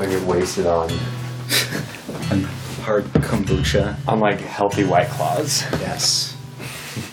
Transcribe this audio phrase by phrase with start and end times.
[0.00, 0.88] when you're wasted on
[2.30, 2.46] And
[2.86, 3.96] hard kombucha.
[4.08, 5.62] on like healthy white claws.
[5.80, 6.34] Yes.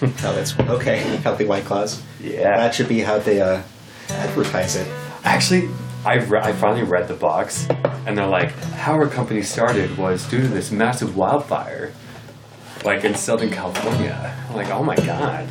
[0.02, 1.00] oh, that's okay.
[1.18, 2.02] Healthy White Claws.
[2.22, 2.56] Yeah.
[2.58, 3.62] That should be how they uh,
[4.10, 4.88] advertise it.
[5.24, 5.70] Actually,
[6.06, 7.68] I, re- I finally read the box,
[8.06, 11.94] and they're like, how our company started was due to this massive wildfire,
[12.86, 14.36] like in Southern California.
[14.50, 15.48] I'm like, oh my god.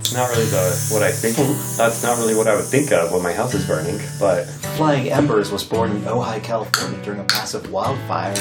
[0.00, 1.36] It's not really the what I think.
[1.76, 3.98] That's not really what I would think of when my house is burning.
[4.20, 4.46] But
[4.76, 8.34] Flying Embers was born in Ojai, California during a massive wildfire.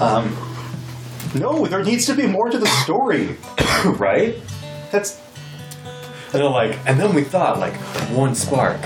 [0.00, 0.34] Um,
[1.34, 3.36] no, there needs to be more to the story.
[3.98, 4.40] right?
[4.90, 5.20] That's
[6.32, 7.74] And they're like, and then we thought like
[8.16, 8.80] one spark.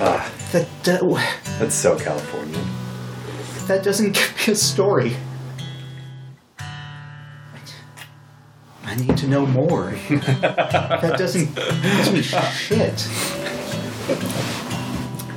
[0.00, 0.66] Ah, that.
[0.84, 1.02] that
[1.58, 2.64] that's so Californian.
[3.66, 5.14] that doesn't give me a story.
[8.84, 9.90] I need to know more.
[10.08, 13.06] that doesn't give me shit.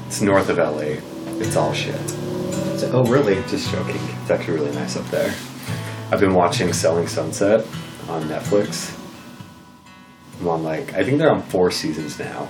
[0.08, 1.00] It's north of LA.
[1.42, 2.00] It's all shit.
[2.94, 3.36] Oh, really?
[3.50, 4.00] Just joking.
[4.22, 5.34] It's actually really nice up there.
[6.12, 7.66] I've been watching Selling Sunset
[8.10, 8.98] on Netflix.
[10.40, 12.48] I'm on like I think they're on four seasons now.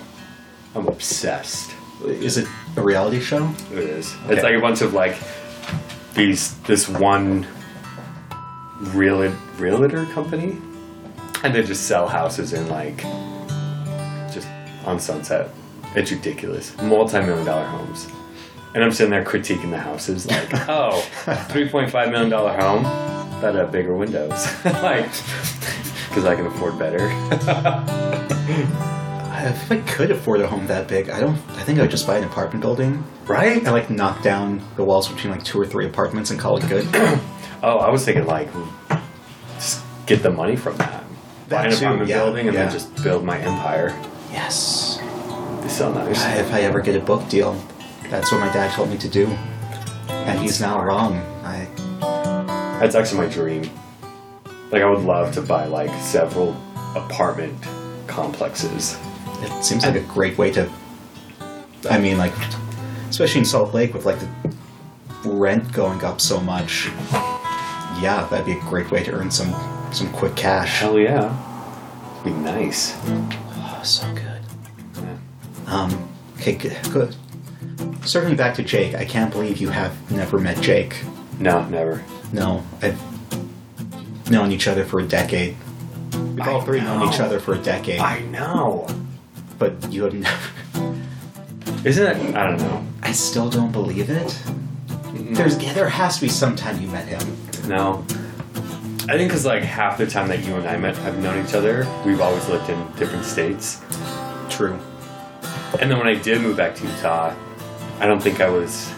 [0.75, 1.71] I'm obsessed.
[2.05, 2.47] Is it
[2.77, 3.53] a reality show?
[3.71, 4.15] It is.
[4.25, 4.33] Okay.
[4.35, 5.17] It's like a bunch of like
[6.13, 7.45] these this one
[8.93, 10.57] real realtor company,
[11.43, 13.01] and they just sell houses in like
[14.33, 14.47] just
[14.85, 15.49] on Sunset.
[15.95, 18.07] It's ridiculous, multi-million dollar homes.
[18.73, 22.83] And I'm sitting there critiquing the houses, like, oh, $3.5 million home
[23.41, 24.31] that have uh, bigger windows,
[24.65, 25.09] like,
[26.07, 27.09] because I can afford better.
[29.43, 31.33] If I could afford a home that big, I don't.
[31.33, 33.57] I think I would just buy an apartment building right?
[33.57, 36.67] and like knock down the walls between like two or three apartments and call it
[36.67, 36.87] good.
[37.63, 38.49] Oh, I was thinking like
[39.53, 41.03] just get the money from that.
[41.47, 42.63] Buy an too, apartment yeah, building and yeah.
[42.63, 43.89] then just build my empire.
[44.31, 44.90] yes.
[45.61, 46.23] Be so nice.
[46.37, 47.55] If I ever get a book deal,
[48.09, 49.27] that's what my dad told me to do,
[50.09, 51.15] and he's now wrong.
[51.43, 51.67] I
[52.79, 53.69] That's actually my dream.
[54.71, 56.55] Like I would love to buy like several
[56.95, 57.55] apartment
[58.07, 58.97] complexes.
[59.41, 60.69] It seems like a great way to.
[61.89, 62.33] I mean, like,
[63.09, 64.29] especially in Salt Lake with like the
[65.25, 66.89] rent going up so much.
[68.01, 69.53] Yeah, that'd be a great way to earn some
[69.93, 70.79] some quick cash.
[70.79, 71.35] Hell yeah.
[72.23, 72.95] Be nice.
[73.05, 74.40] Oh, so good.
[75.71, 76.77] Um, okay, good.
[76.91, 77.15] good.
[78.05, 81.01] Circling back to Jake, I can't believe you have never met Jake.
[81.39, 82.03] No, never.
[82.33, 82.99] No, I've
[84.29, 85.55] known each other for a decade.
[86.13, 88.87] We've all I three known each other for a decade, I know.
[89.57, 90.97] but you have never.
[91.87, 92.35] Isn't it?
[92.35, 92.85] I don't know.
[93.01, 94.37] I still don't believe it.
[95.13, 97.37] There's there has to be some time you met him.
[97.67, 98.03] No.
[99.09, 101.53] I think because like half the time that you and I met have known each
[101.53, 103.81] other, we've always lived in different states.
[104.49, 104.79] True.
[105.79, 107.33] And then when I did move back to Utah,
[107.99, 108.91] I don't think I was.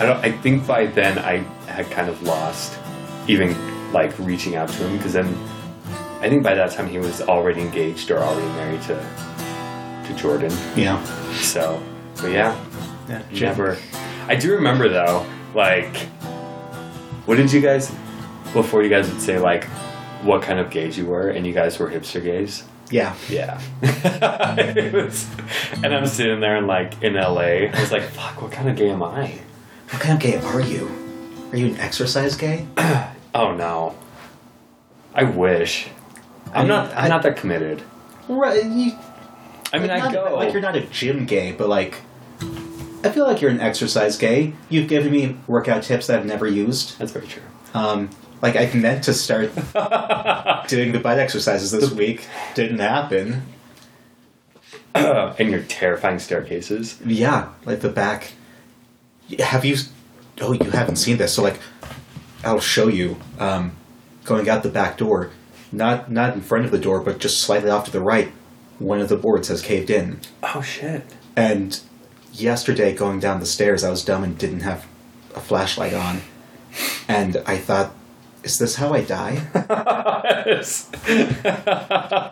[0.00, 0.24] I don't.
[0.24, 2.78] I think by then I had kind of lost
[3.26, 3.54] even
[3.92, 5.26] like reaching out to him because then
[6.20, 8.94] I think by that time he was already engaged or already married to
[10.06, 10.52] to Jordan.
[10.76, 11.02] Yeah.
[11.34, 11.82] So,
[12.16, 12.56] but yeah,
[13.08, 13.22] Yeah.
[13.32, 13.76] never.
[14.28, 15.96] I do remember though, like,
[17.26, 17.90] what did you guys
[18.52, 19.64] before you guys would say like
[20.22, 22.64] what kind of gays you were, and you guys were hipster gays?
[22.90, 23.14] Yeah.
[23.28, 23.60] Yeah.
[24.94, 25.26] Was-
[25.82, 27.66] and I'm sitting there and like in LA.
[27.70, 29.38] I was like, fuck, what kind of gay am I?
[29.90, 30.88] What kind of gay are you?
[31.52, 32.66] Are you an exercise gay?
[33.34, 33.94] Oh no.
[35.14, 35.88] I wish.
[36.46, 37.82] I'm I mean, not I'm I- not that committed.
[38.26, 38.64] Right.
[38.64, 38.92] You,
[39.72, 42.00] I mean I not- go like you're not a gym gay, but like
[43.04, 44.54] I feel like you're an exercise gay.
[44.70, 46.98] You've given me workout tips that I've never used.
[46.98, 47.42] That's very true.
[47.74, 48.08] Um,
[48.42, 49.54] like I meant to start
[50.68, 52.26] doing the butt exercises this week.
[52.54, 53.42] Didn't happen.
[54.94, 57.00] and your terrifying staircases.
[57.04, 58.32] Yeah, like the back.
[59.38, 59.76] Have you?
[60.40, 61.34] Oh, you haven't seen this.
[61.34, 61.58] So like,
[62.44, 63.16] I'll show you.
[63.38, 63.72] Um,
[64.24, 65.30] going out the back door,
[65.72, 68.32] not not in front of the door, but just slightly off to the right.
[68.78, 71.04] One of the boards has caved in, Oh shit.
[71.34, 71.80] and
[72.32, 74.86] yesterday going down the stairs, I was dumb and didn't have
[75.34, 76.20] a flashlight on,
[77.08, 77.92] and I thought,
[78.42, 79.42] "Is this how I die?"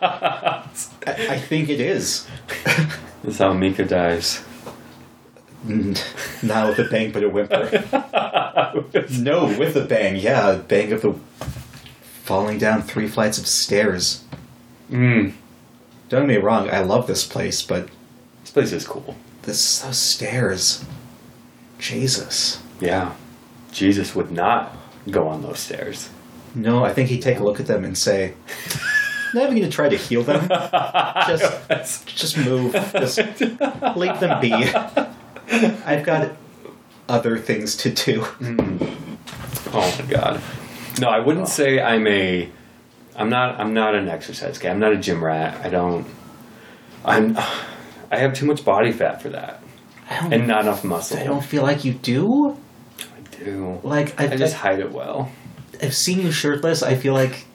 [0.07, 0.63] I,
[1.07, 2.27] I think it is.
[3.23, 4.43] That's how Mika dies.
[5.63, 7.83] Not with a bang, but a whimper.
[9.19, 10.15] no, with a bang.
[10.15, 11.13] Yeah, a bang of the
[12.23, 14.23] falling down three flights of stairs.
[14.91, 15.33] Mm.
[16.09, 17.89] Don't get me wrong, I love this place, but
[18.41, 19.15] This place is cool.
[19.43, 20.85] this those stairs.
[21.79, 22.61] Jesus.
[22.79, 23.13] Yeah.
[23.71, 24.75] Jesus would not
[25.09, 26.09] go on those stairs.
[26.55, 28.33] No, I think he'd take a look at them and say,
[29.33, 30.47] not even going to try to heal them.
[31.27, 32.73] Just, just move.
[32.73, 34.53] Just leave them be.
[35.85, 36.31] I've got
[37.07, 38.21] other things to do.
[38.21, 38.77] Hmm.
[39.73, 40.41] Oh my god.
[40.99, 42.49] No, I wouldn't say I'm a.
[43.15, 43.59] I'm not.
[43.59, 44.69] I'm not an exercise guy.
[44.69, 45.63] I'm not a gym rat.
[45.65, 46.07] I don't.
[47.05, 47.37] I'm.
[48.09, 49.61] I have too much body fat for that,
[50.09, 51.17] I don't, and not enough muscle.
[51.17, 52.57] I don't feel like you do.
[53.39, 53.79] I do.
[53.83, 55.31] Like I've, I just hide it well.
[55.81, 56.83] I've seen you shirtless.
[56.83, 57.45] I feel like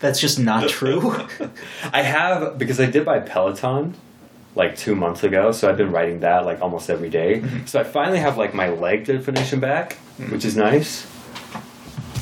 [0.00, 1.14] that's just not true.
[1.92, 3.94] I have because I did buy Peloton
[4.54, 7.40] like two months ago, so I've been riding that like almost every day.
[7.40, 7.66] Mm-hmm.
[7.66, 10.32] So I finally have like my leg definition back, mm-hmm.
[10.32, 11.06] which is nice.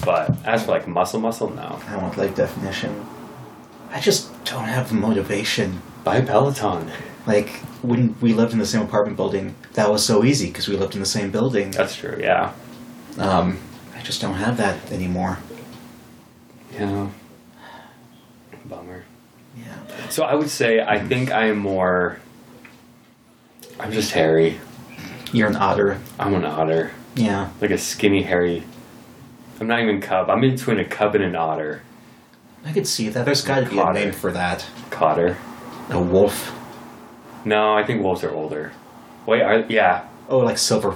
[0.05, 1.81] But as for like muscle, muscle, no.
[1.89, 3.07] I want leg definition.
[3.91, 5.83] I just don't have the motivation.
[6.05, 6.91] Buy Peloton.
[7.29, 7.51] Like
[7.83, 10.95] when we lived in the same apartment building, that was so easy because we lived
[10.95, 11.71] in the same building.
[11.71, 12.17] That's true.
[12.19, 12.55] Yeah.
[13.19, 13.59] Um,
[13.95, 15.39] I just don't have that anymore.
[16.73, 17.09] Yeah.
[18.65, 19.05] Bummer.
[19.57, 20.09] Yeah.
[20.09, 22.19] So I would say I think I am more.
[23.79, 24.59] I'm just hairy.
[25.33, 25.99] You're an otter.
[26.19, 27.51] I'm an otter, Yeah.
[27.61, 28.63] like a skinny hairy.
[29.61, 30.31] I'm not even cub.
[30.31, 31.83] I'm in between a cub and an otter.
[32.65, 33.25] I could see that.
[33.27, 34.65] There's got to be a name for that.
[34.91, 35.37] Cotter.
[35.91, 36.55] A wolf.
[37.49, 38.73] No, I think wolves are older.
[39.27, 40.95] Wait, are yeah, Oh, like silver.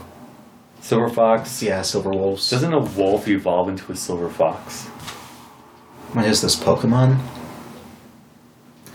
[0.83, 1.63] silver fox.
[1.63, 2.51] Yeah, silver wolves.
[2.51, 4.85] Doesn't a wolf evolve into a silver fox?
[6.13, 7.17] What is this Pokemon?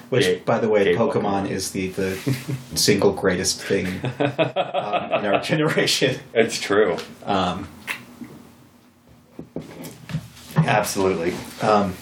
[0.09, 2.15] Which, Gay- by the way, gay Pokemon, is the, the
[2.75, 3.87] single greatest thing
[4.19, 6.19] um, in our generation.
[6.35, 6.95] It's true.
[7.25, 7.67] Um,
[10.57, 11.33] Absolutely.
[11.61, 11.95] um,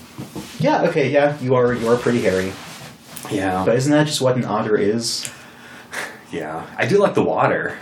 [0.60, 0.84] yeah.
[0.84, 1.10] Okay.
[1.12, 1.40] Yeah.
[1.40, 1.74] You are.
[1.74, 2.52] You are pretty hairy.
[3.32, 3.64] Yeah.
[3.66, 5.32] But isn't that just what an otter is?
[6.36, 6.68] Yeah.
[6.78, 7.78] I do like the water.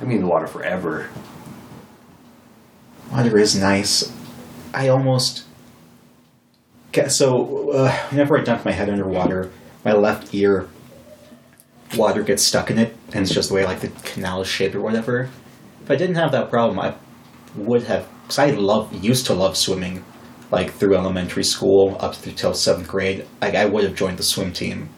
[0.00, 1.08] I mean the water forever.
[3.10, 4.12] Water is nice.
[4.72, 5.44] I almost.
[7.08, 9.50] So uh, whenever I dunk my head underwater,
[9.84, 10.68] my left ear
[11.96, 14.74] water gets stuck in it, and it's just the way like the canal is shaped
[14.74, 15.28] or whatever.
[15.82, 16.94] If I didn't have that problem, I
[17.56, 18.08] would have.
[18.22, 20.04] Because I love used to love swimming,
[20.50, 23.26] like through elementary school up through till seventh grade.
[23.40, 24.90] Like I would have joined the swim team,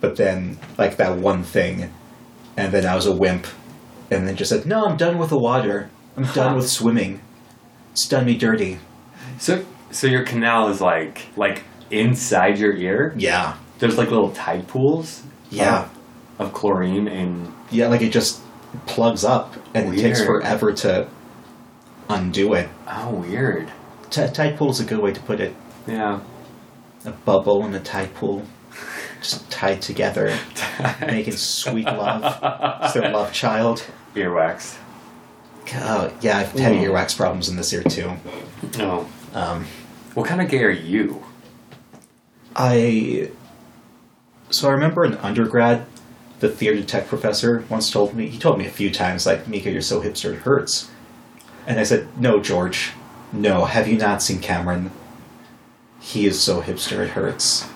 [0.00, 1.92] but then like that one thing,
[2.56, 3.46] and then I was a wimp,
[4.10, 5.90] and then just said, "No, I'm done with the water.
[6.16, 7.20] I'm done with swimming.
[7.92, 8.78] It's done me dirty."
[9.38, 13.14] So so your canal is like like inside your ear?
[13.16, 15.22] Yeah, There's like little tide pools?
[15.50, 15.88] yeah,
[16.38, 17.88] Of, of chlorine and yeah.
[17.88, 18.40] Like it just
[18.86, 21.08] plugs up, and it takes forever to
[22.08, 22.68] undo it.
[22.88, 23.68] oh weird.
[24.10, 25.54] T- tide pool is a good way to put it.
[25.86, 26.20] Yeah.
[27.04, 28.42] A bubble and a tide pool,
[29.20, 30.36] just tied together,
[31.00, 32.22] making sweet love.
[32.82, 33.84] It's their love child.
[34.14, 34.76] Earwax.
[35.74, 36.76] Oh, yeah, I've had Ooh.
[36.90, 38.12] earwax problems in this ear too.
[38.78, 39.08] Oh.
[39.34, 39.66] Um,
[40.14, 41.22] What kind of gay are you?
[42.56, 43.30] I
[44.50, 45.86] so I remember in undergrad,
[46.40, 49.70] the theater tech professor once told me he told me a few times like Mika,
[49.70, 50.90] you're so hipster it hurts,
[51.66, 52.92] and I said no, George,
[53.32, 53.64] no.
[53.66, 54.90] Have you not seen Cameron?
[56.00, 57.68] He is so hipster it hurts.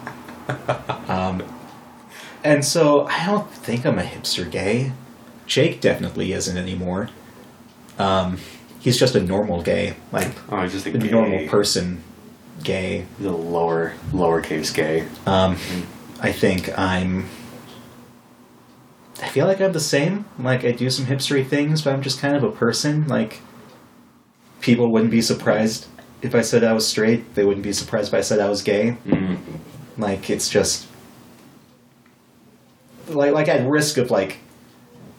[1.08, 1.42] Um,
[2.42, 4.92] and so I don't think I'm a hipster gay.
[5.46, 7.10] Jake definitely isn't anymore.
[7.98, 8.38] Um,
[8.80, 12.02] he's just a normal gay, like Oh, just a a normal person
[12.62, 13.06] gay.
[13.18, 15.06] The lower lowercase gay.
[15.26, 15.56] Um,
[16.20, 17.28] I think I'm.
[19.22, 20.24] I feel like I'm the same.
[20.38, 23.06] Like I do some hipstery things, but I'm just kind of a person.
[23.08, 23.40] Like
[24.60, 25.86] people wouldn't be surprised
[26.22, 27.34] if I said I was straight.
[27.34, 28.96] They wouldn't be surprised if I said I was gay.
[29.06, 29.38] Mm.
[29.98, 30.88] Like it's just
[33.08, 34.38] like like at risk of like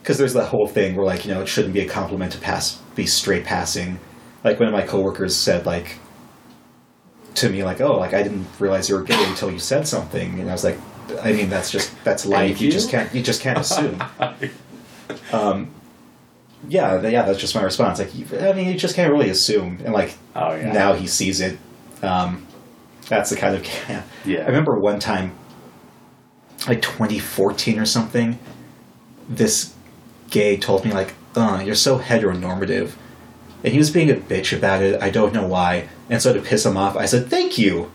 [0.01, 2.39] because there's that whole thing where like you know it shouldn't be a compliment to
[2.39, 3.99] pass be straight passing.
[4.43, 5.97] Like one of my coworkers said like
[7.35, 10.39] to me like oh like I didn't realize you were gay until you said something
[10.39, 10.77] and I was like
[11.21, 12.71] I mean that's just that's life you you.
[12.71, 14.03] just can't you just can't assume.
[15.31, 15.71] um,
[16.67, 17.99] yeah, yeah, that's just my response.
[17.99, 20.71] Like, you, I mean, you just can't really assume, and like Oh yeah.
[20.71, 21.57] now he sees it.
[22.01, 22.44] Um,
[23.07, 24.03] that's the kind of yeah.
[24.25, 24.39] Yeah.
[24.41, 25.35] I remember one time,
[26.67, 28.39] like 2014 or something.
[29.27, 29.73] This
[30.29, 32.93] gay told me like, "Uh, you're so heteronormative,"
[33.63, 35.01] and he was being a bitch about it.
[35.01, 37.91] I don't know why, and so to piss him off, I said, "Thank you,"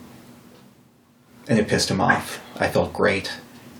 [1.48, 2.40] and it pissed him off.
[2.58, 3.32] I felt great.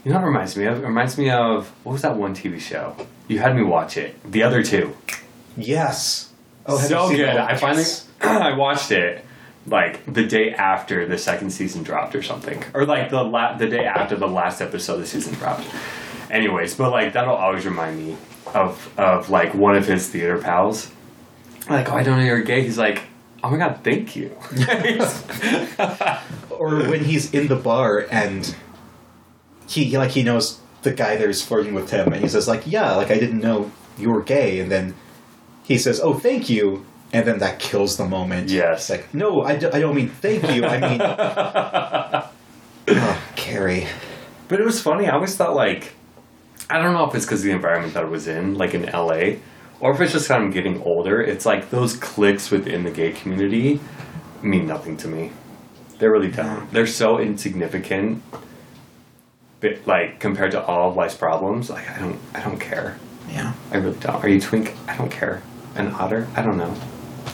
[0.05, 0.79] You know what reminds me of?
[0.79, 2.97] It reminds me of what was that one TV show?
[3.29, 4.17] You had me watch it.
[4.31, 4.97] The other two.
[5.57, 6.33] Yes.
[6.67, 7.29] Oh, so good.
[7.29, 7.85] I finally
[8.21, 9.25] I watched it
[9.67, 13.69] like the day after the second season dropped or something, or like the la- the
[13.69, 15.67] day after the last episode of the season dropped.
[16.31, 18.17] Anyways, but like that'll always remind me
[18.55, 20.91] of of like one of his theater pals.
[21.69, 22.63] Like, oh, I don't know you're gay.
[22.63, 23.03] He's like,
[23.45, 24.37] oh my god, thank you.
[26.51, 28.55] or when he's in the bar and
[29.67, 32.95] he like he knows the guy there's flirting with him and he says like yeah
[32.97, 34.95] like i didn't know you were gay and then
[35.63, 38.89] he says oh thank you and then that kills the moment Yes.
[38.89, 41.01] It's like no I, do, I don't mean thank you i mean
[42.99, 43.87] oh, carrie
[44.49, 45.07] But it was funny.
[45.07, 45.93] I always thought like,
[46.69, 48.83] I don't know if it's because of the environment that I was in, like in
[48.87, 49.39] LA,
[49.79, 51.23] or if it's just kind of getting older.
[51.23, 53.79] It's like those cliques within the gay community
[54.43, 55.31] mean nothing to me.
[55.99, 56.67] They're really don't.
[56.67, 56.71] Mm.
[56.73, 58.25] They're so insignificant.
[59.61, 62.99] But like compared to all of life's problems, like I don't, I don't care.
[63.29, 64.17] yeah I really don't.
[64.25, 64.75] Are you twink?
[64.89, 65.43] I don't care.
[65.77, 66.27] An otter?
[66.35, 66.75] I don't know.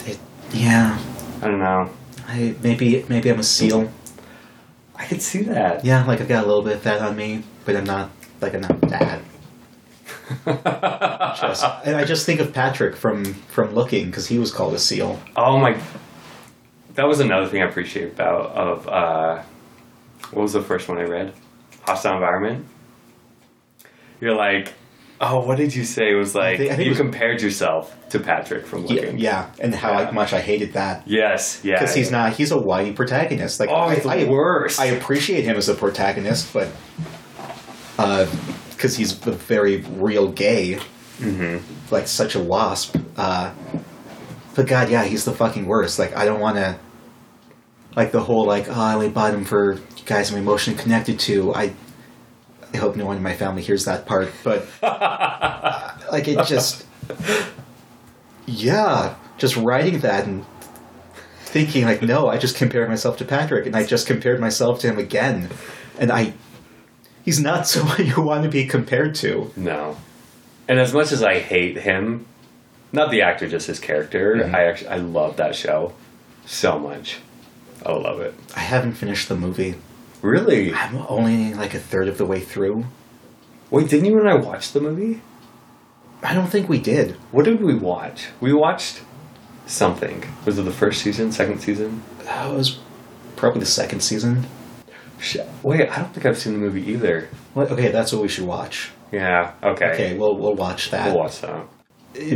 [0.05, 0.19] It,
[0.51, 0.99] yeah
[1.41, 1.89] I don't know.
[2.27, 3.89] I, maybe maybe i'm a seal
[4.95, 5.85] I could see that.
[5.85, 8.09] yeah like i've got a little bit of that on me but i'm not
[8.41, 9.21] like i'm not that
[11.39, 14.79] just, and i just think of patrick from from looking because he was called a
[14.79, 15.79] seal Oh my!
[16.95, 19.43] That was another thing I appreciate about of uh,
[20.31, 21.33] what was the first one I read?
[21.81, 22.65] Hostile Environment.
[24.19, 24.73] You're like,
[25.19, 26.11] oh, what did you say?
[26.11, 29.17] It was like think- I think you was- compared yourself to Patrick from Yeah, looking.
[29.19, 29.97] yeah, and how Yeah.
[29.99, 31.59] like, much I hated that Yes.
[31.63, 31.79] Yeah.
[31.79, 32.33] because he's not.
[32.33, 33.59] He's a whitey protagonist.
[33.59, 34.79] Like, Oh, I, the I, worst.
[34.79, 36.69] I appreciate him as a protagonist, but
[38.75, 40.79] because he's a very real gay,
[41.19, 41.57] Mm-hmm.
[41.91, 42.95] like such a wasp.
[43.17, 43.51] Uh,
[44.53, 45.97] but God, yeah, he's the fucking worst.
[45.97, 46.77] Like, I don't want to.
[47.95, 51.55] Like the whole like, oh, I only bought him for guys I'm emotionally connected to.
[51.55, 51.71] I,
[52.77, 54.65] I hope no one in my family hears that part, but
[56.11, 56.85] like it just
[58.45, 60.45] yeah just writing that and
[61.39, 64.87] thinking like no i just compared myself to patrick and i just compared myself to
[64.87, 65.49] him again
[65.99, 66.33] and i
[67.23, 69.97] he's not someone you want to be compared to No.
[70.69, 72.25] And as much as I hate him,
[72.91, 74.53] not the actor, just his character, Mm-hmm.
[74.53, 75.93] I actually I love that show
[76.45, 77.19] so much.
[77.85, 78.33] I love it.
[78.53, 79.75] i haven't finished the movie
[80.21, 80.73] Really?
[80.73, 82.85] i'm only like a third of the way through
[83.69, 85.21] Wait, didn't you and I watch the movie?
[86.23, 88.27] i don't think we did What did we watch?
[88.39, 89.01] We watched
[89.65, 90.23] something.
[90.45, 92.01] Was it the first season, second season?
[92.23, 92.79] that was
[93.35, 94.45] probably the second season
[95.63, 97.27] Wait, I don't think I've seen the movie either.
[97.53, 99.53] what, okay that's what we should watch Yeah.
[99.63, 99.85] Okay.
[99.93, 101.65] okay we'll, we'll watch that We'll watch that.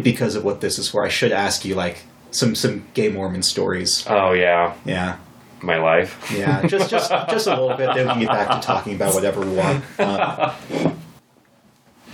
[0.03, 3.41] because of what this is for i should ask you like some some gay mormon
[3.43, 5.17] stories Oh yeah, yeah
[5.63, 6.32] my life.
[6.36, 7.94] Yeah, just just just a little bit.
[7.96, 9.84] Then we can get back to talking about whatever we want.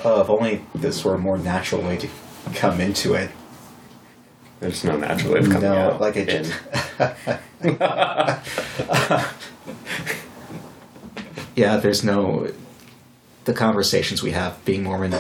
[0.04, 2.08] Oh, if only this were a more natural way to
[2.54, 3.32] come into it.
[4.60, 6.02] There's no natural way of coming No, out.
[6.02, 6.44] like it in.
[6.44, 6.54] just.
[11.56, 12.52] yeah, there's no.
[13.46, 15.16] The conversations we have, being Mormon,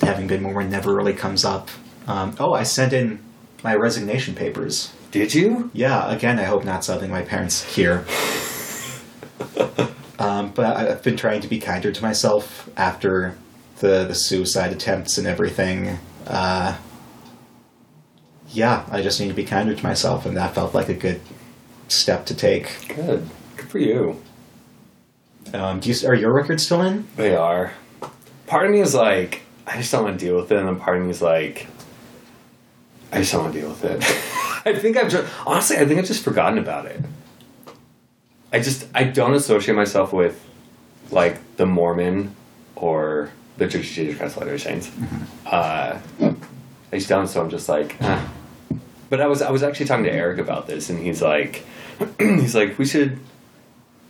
[0.00, 1.68] having been Mormon, never really comes up.
[2.06, 3.18] Um, oh, I sent in
[3.64, 4.92] my resignation papers.
[5.12, 5.70] Did you?
[5.74, 8.06] Yeah, again, I hope not something my parents hear.
[10.18, 13.36] um, but I've been trying to be kinder to myself after
[13.80, 15.98] the, the suicide attempts and everything.
[16.26, 16.78] Uh,
[18.48, 21.20] yeah, I just need to be kinder to myself, and that felt like a good
[21.88, 22.88] step to take.
[22.88, 23.28] Good.
[23.56, 24.18] Good for you.
[25.52, 27.06] Um, do you, are your records still in?
[27.16, 27.74] They are.
[28.46, 30.80] Part of me is like, I just don't want to deal with it, and then
[30.80, 31.66] part of me is like,
[33.12, 34.02] I just don't want to deal with it.
[34.64, 37.00] I think I've just honestly, I think I've just forgotten about it.
[38.52, 40.42] I just I don't associate myself with
[41.10, 42.34] like the Mormon
[42.74, 44.90] or the Church of Jesus Christ of Latter-day Saints.
[45.46, 48.00] Uh, I just don't, so I'm just like.
[48.00, 48.24] eh.
[49.10, 51.64] But I was I was actually talking to Eric about this, and he's like,
[52.18, 53.18] he's like, we should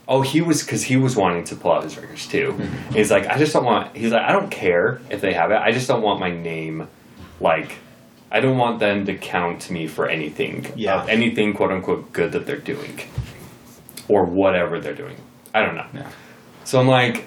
[0.07, 2.53] Oh, he was because he was wanting to pull out his records too.
[2.57, 2.93] Mm-hmm.
[2.93, 3.95] He's like, I just don't want.
[3.95, 5.55] He's like, I don't care if they have it.
[5.55, 6.87] I just don't want my name,
[7.39, 7.77] like,
[8.33, 10.65] I don't want them to count me for anything.
[10.75, 11.05] Yeah.
[11.07, 12.99] anything quote unquote good that they're doing,
[14.09, 15.15] or whatever they're doing.
[15.53, 15.85] I don't know.
[15.93, 16.05] No.
[16.63, 17.25] So I'm like,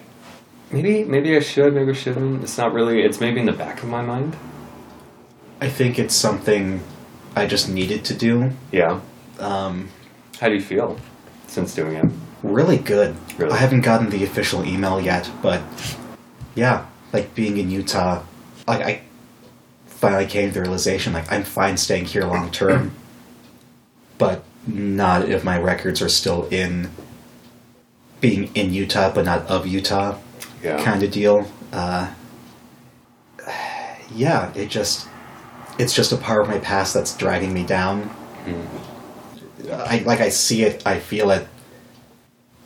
[0.72, 2.42] maybe maybe I should, maybe I shouldn't.
[2.42, 3.02] It's not really.
[3.02, 4.36] It's maybe in the back of my mind.
[5.60, 6.82] I think it's something
[7.36, 8.50] I just needed to do.
[8.72, 9.00] Yeah.
[9.38, 9.88] Um,
[10.40, 10.98] How do you feel
[11.46, 12.04] since doing it?
[12.42, 13.16] really good.
[13.38, 13.52] Really?
[13.52, 15.62] I haven't gotten the official email yet, but
[16.54, 18.22] yeah, like being in Utah,
[18.68, 19.02] like I
[19.96, 22.92] finally came to the realization like I'm fine staying here long term,
[24.18, 26.90] but not if my records are still in
[28.20, 30.18] being in Utah but not of Utah
[30.62, 30.82] Yeah.
[30.82, 31.46] kind of deal.
[31.72, 32.10] Uh,
[34.14, 35.08] yeah, it just
[35.78, 38.10] it's just a part of my past that's dragging me down.
[39.70, 41.46] I like I see it, I feel it,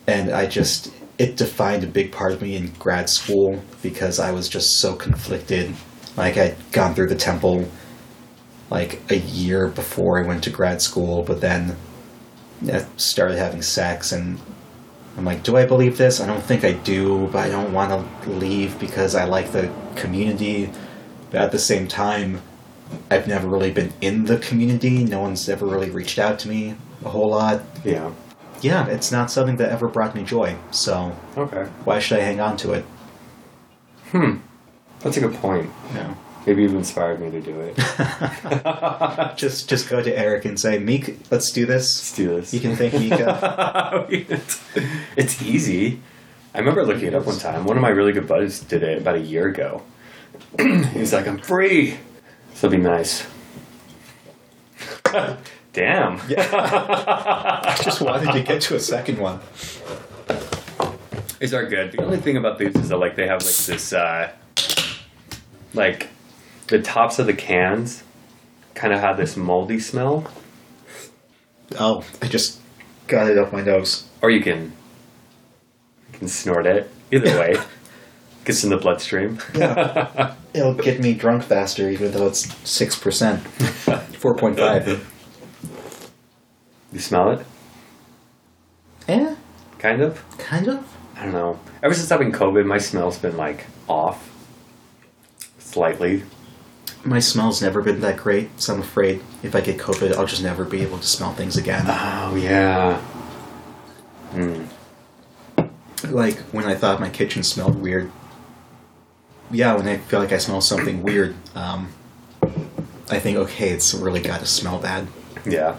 [0.07, 4.31] and I just it defined a big part of me in grad school because I
[4.31, 5.73] was just so conflicted.
[6.17, 7.65] Like I'd gone through the temple
[8.69, 11.75] like a year before I went to grad school, but then
[12.71, 14.39] I started having sex and
[15.17, 16.21] I'm like, do I believe this?
[16.21, 19.69] I don't think I do, but I don't want to leave because I like the
[19.95, 20.69] community.
[21.31, 22.41] But at the same time,
[23.09, 25.03] I've never really been in the community.
[25.03, 27.61] No one's ever really reached out to me a whole lot.
[27.83, 28.11] Yeah.
[28.61, 30.55] Yeah, it's not something that ever brought me joy.
[30.71, 31.63] So Okay.
[31.83, 32.85] why should I hang on to it?
[34.11, 34.35] Hmm.
[35.03, 35.69] That's a good point.
[35.93, 36.15] No.
[36.45, 37.77] Maybe you've inspired me to do it.
[39.37, 41.99] Just just go to Eric and say, Meek, let's do this.
[41.99, 42.53] Let's do this.
[42.53, 44.07] You can thank Mika.
[44.09, 44.59] it's,
[45.15, 46.01] it's easy.
[46.53, 47.65] I remember looking it up one time.
[47.65, 49.83] One of my really good buddies did it about a year ago.
[50.59, 51.97] He's like, I'm free.
[52.55, 53.27] So be nice.
[55.73, 56.19] Damn.
[56.37, 59.39] I just wanted to get to a second one.
[61.39, 61.91] These are good.
[61.91, 64.31] The only thing about these is that like they have like this uh
[65.73, 66.09] like
[66.67, 68.03] the tops of the cans
[68.73, 70.25] kind of have this moldy smell.
[71.79, 72.59] Oh, I just
[73.07, 74.07] got it up my nose.
[74.21, 74.73] Or you can
[76.11, 76.89] you can snort it.
[77.11, 77.55] Either way.
[78.43, 79.37] Gets in the bloodstream.
[79.53, 80.33] Yeah.
[80.53, 83.37] It'll get me drunk faster, even though it's 6%.
[83.37, 84.99] 4.5.
[86.91, 87.45] You smell it?
[89.07, 89.35] Yeah.
[89.77, 90.23] Kind of?
[90.39, 90.97] kind of.
[91.15, 91.59] I don't know.
[91.83, 94.30] Ever since I've been COVID, my smell's been like off.
[95.71, 96.23] Slightly.
[97.05, 100.43] My smell's never been that great, so I'm afraid if I get COVID, I'll just
[100.43, 101.85] never be able to smell things again.
[101.87, 102.99] Oh yeah.
[104.31, 104.65] Hmm.
[106.13, 108.11] Like when I thought my kitchen smelled weird.
[109.49, 111.91] Yeah, when I feel like I smell something weird, um,
[113.09, 115.07] I think, okay, it's really got to smell bad.
[115.45, 115.77] Yeah.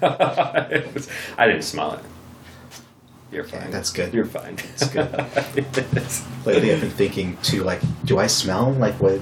[0.00, 2.00] Was- I didn't smell it.
[3.32, 3.70] You're fine.
[3.70, 4.12] that's good.
[4.12, 4.56] You're fine.
[4.56, 5.10] That's good.
[6.46, 8.72] Lately, I've been thinking too, like, do I smell?
[8.72, 9.20] Like, what?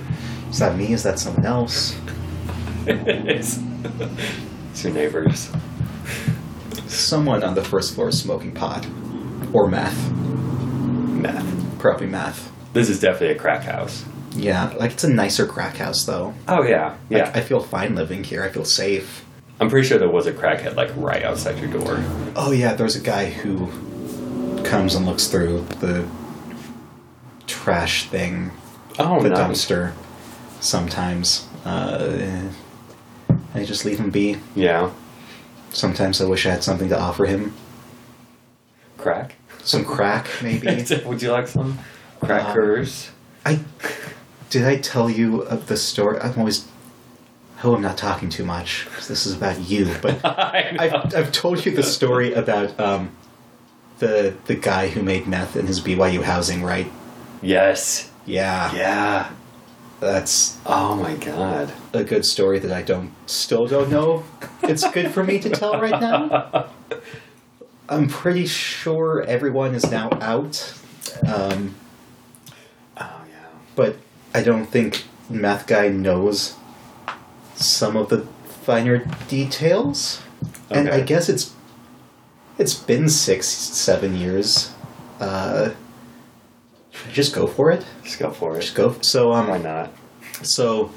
[0.50, 0.92] Is that me?
[0.92, 1.96] Is that someone else?
[2.86, 3.60] it's,
[4.72, 5.50] it's your neighbors.
[6.88, 8.84] Someone on the first floor is smoking pot.
[9.52, 10.10] Or meth.
[10.10, 11.78] Meth.
[11.78, 12.50] Probably meth.
[12.72, 14.04] This is definitely a crack house.
[14.32, 16.34] Yeah, like, it's a nicer crack house, though.
[16.48, 17.26] Oh yeah, yeah.
[17.26, 18.42] Like, I feel fine living here.
[18.42, 19.24] I feel safe.
[19.60, 22.02] I'm pretty sure there was a crackhead like right outside your door.
[22.34, 23.70] Oh, yeah, there's a guy who
[24.64, 26.06] comes and looks through the
[27.46, 28.50] trash thing,
[28.98, 29.38] Oh, the nice.
[29.66, 29.92] dumpster,
[30.60, 31.46] sometimes.
[31.64, 32.42] Uh,
[33.54, 34.36] I just leave him be.
[34.54, 34.90] Yeah.
[35.70, 37.54] Sometimes I wish I had something to offer him.
[38.96, 39.36] Crack.
[39.62, 40.84] Some crack, maybe.
[41.04, 41.78] Would you like some
[42.20, 43.10] crackers?
[43.44, 43.60] I
[44.50, 46.18] did I tell you of the story?
[46.20, 46.66] I'm always.
[47.56, 48.86] I hope I'm not talking too much.
[49.06, 53.10] this is about you, but I I've, I've told you the story about um,
[54.00, 56.90] the the guy who made meth in his BYU housing, right?
[57.42, 58.10] yes.
[58.26, 59.30] Yeah, Yeah.
[59.98, 61.72] that's Oh my god.
[61.94, 64.24] a good story that I don't still don't know.
[64.62, 66.68] It's good for me to tell right now.
[67.88, 70.74] I'm pretty sure everyone is now out,
[71.26, 71.74] um,
[72.96, 73.48] Oh yeah.
[73.74, 73.96] but
[74.34, 76.54] I don't think math guy knows
[77.56, 78.26] some of the
[78.62, 80.22] finer details.
[80.70, 80.78] Okay.
[80.80, 81.52] And I guess it's
[82.60, 84.72] it's been six, seven years.
[85.18, 85.70] Uh,
[87.12, 87.84] just go for it?
[88.04, 88.60] Just go for it.
[88.60, 88.94] Just go.
[89.00, 89.90] So um, Why not?
[90.42, 90.92] So,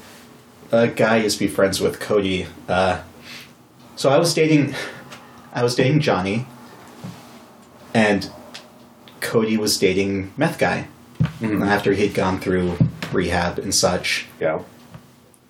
[0.72, 2.46] a guy used to be friends with Cody.
[2.68, 3.02] Uh,
[3.96, 4.74] so I was dating,
[5.52, 6.46] I was dating Johnny,
[7.92, 8.30] and
[9.20, 10.88] Cody was dating Meth Guy.
[11.40, 11.66] Mhm.
[11.66, 12.76] After he'd gone through
[13.12, 14.60] rehab and such, Yeah.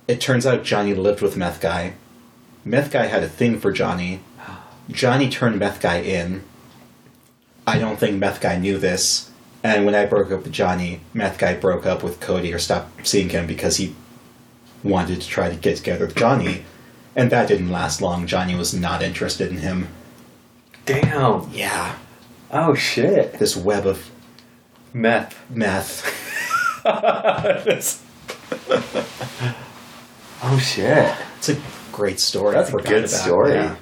[0.08, 1.94] it turns out Johnny lived with Meth Guy.
[2.64, 4.20] Meth Guy had a thing for Johnny.
[4.90, 6.42] Johnny turned Meth Guy in.
[7.66, 9.30] I don't think Meth Guy knew this.
[9.62, 13.06] And when I broke up with Johnny, Meth Guy broke up with Cody or stopped
[13.06, 13.94] seeing him because he
[14.82, 16.64] wanted to try to get together with Johnny.
[17.16, 18.26] And that didn't last long.
[18.26, 19.88] Johnny was not interested in him.
[20.84, 21.48] Damn.
[21.50, 21.96] Yeah.
[22.50, 23.38] Oh shit.
[23.38, 24.10] This web of
[24.92, 25.40] Meth.
[25.50, 26.04] meth.
[30.42, 31.14] oh shit.
[31.38, 31.56] It's a
[31.90, 32.54] great story.
[32.54, 33.54] That's a good story.
[33.54, 33.76] Yeah.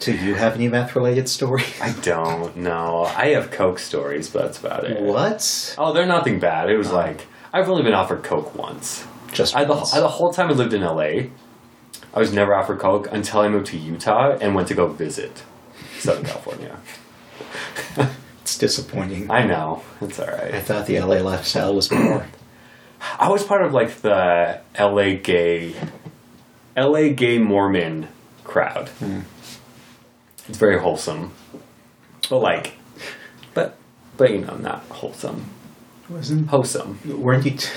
[0.00, 1.72] Do you have any meth related stories?
[1.82, 3.04] I don't know.
[3.04, 5.00] I have Coke stories, but that's about it.
[5.00, 5.74] What?
[5.78, 6.70] Oh, they're nothing bad.
[6.70, 9.06] It was like I've only been offered Coke once.
[9.32, 9.94] Just I the, once.
[9.94, 11.28] I, the whole time I lived in LA,
[12.14, 15.42] I was never offered Coke until I moved to Utah and went to go visit
[15.98, 16.78] Southern California.
[18.42, 19.30] It's disappointing.
[19.30, 19.82] I know.
[20.00, 20.52] It's all right.
[20.52, 22.26] I thought the LA lifestyle was more.
[23.16, 25.74] I was part of like the LA gay,
[26.76, 28.08] LA gay Mormon
[28.42, 28.88] crowd.
[28.88, 29.20] Hmm.
[30.50, 31.30] It's very wholesome,
[32.28, 32.72] but like,
[33.54, 33.76] but
[34.16, 35.44] but you know, not wholesome,
[36.08, 36.98] Wasn't wholesome.
[37.06, 37.52] weren't you?
[37.52, 37.68] T-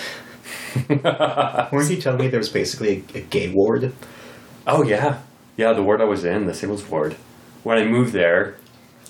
[0.90, 3.94] Weren't you telling me there was basically a, a gay ward?
[4.66, 5.20] Oh yeah,
[5.56, 5.72] yeah.
[5.74, 7.14] The ward I was in, the singles ward,
[7.62, 8.56] when I moved there.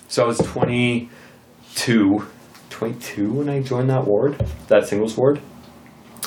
[0.09, 2.27] So I was 22,
[2.69, 5.39] 22 when I joined that ward, that singles ward.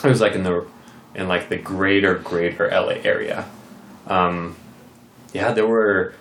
[0.02, 0.66] I was like in the,
[1.14, 3.46] in like the greater greater LA area.
[4.06, 4.56] Um,
[5.34, 6.14] yeah, there were.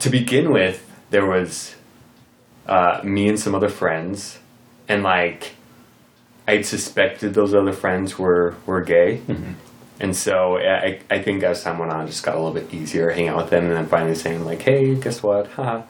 [0.00, 1.74] To begin with, there was
[2.66, 4.38] uh, me and some other friends,
[4.88, 5.54] and like
[6.46, 9.22] I suspected those other friends were were gay.
[9.98, 12.72] And so I, I think as time went on, it just got a little bit
[12.74, 15.82] easier hanging out with them, and then finally saying like, "Hey, guess what?" Haha.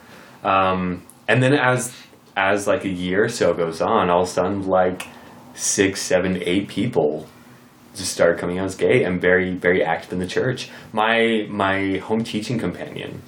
[0.44, 1.92] Um, and then as
[2.36, 5.08] as like a year or so goes on, all of a sudden like
[5.54, 7.26] six, seven, eight people
[7.96, 10.70] just started coming out as gay and very very active in the church.
[10.92, 13.22] My my home teaching companion,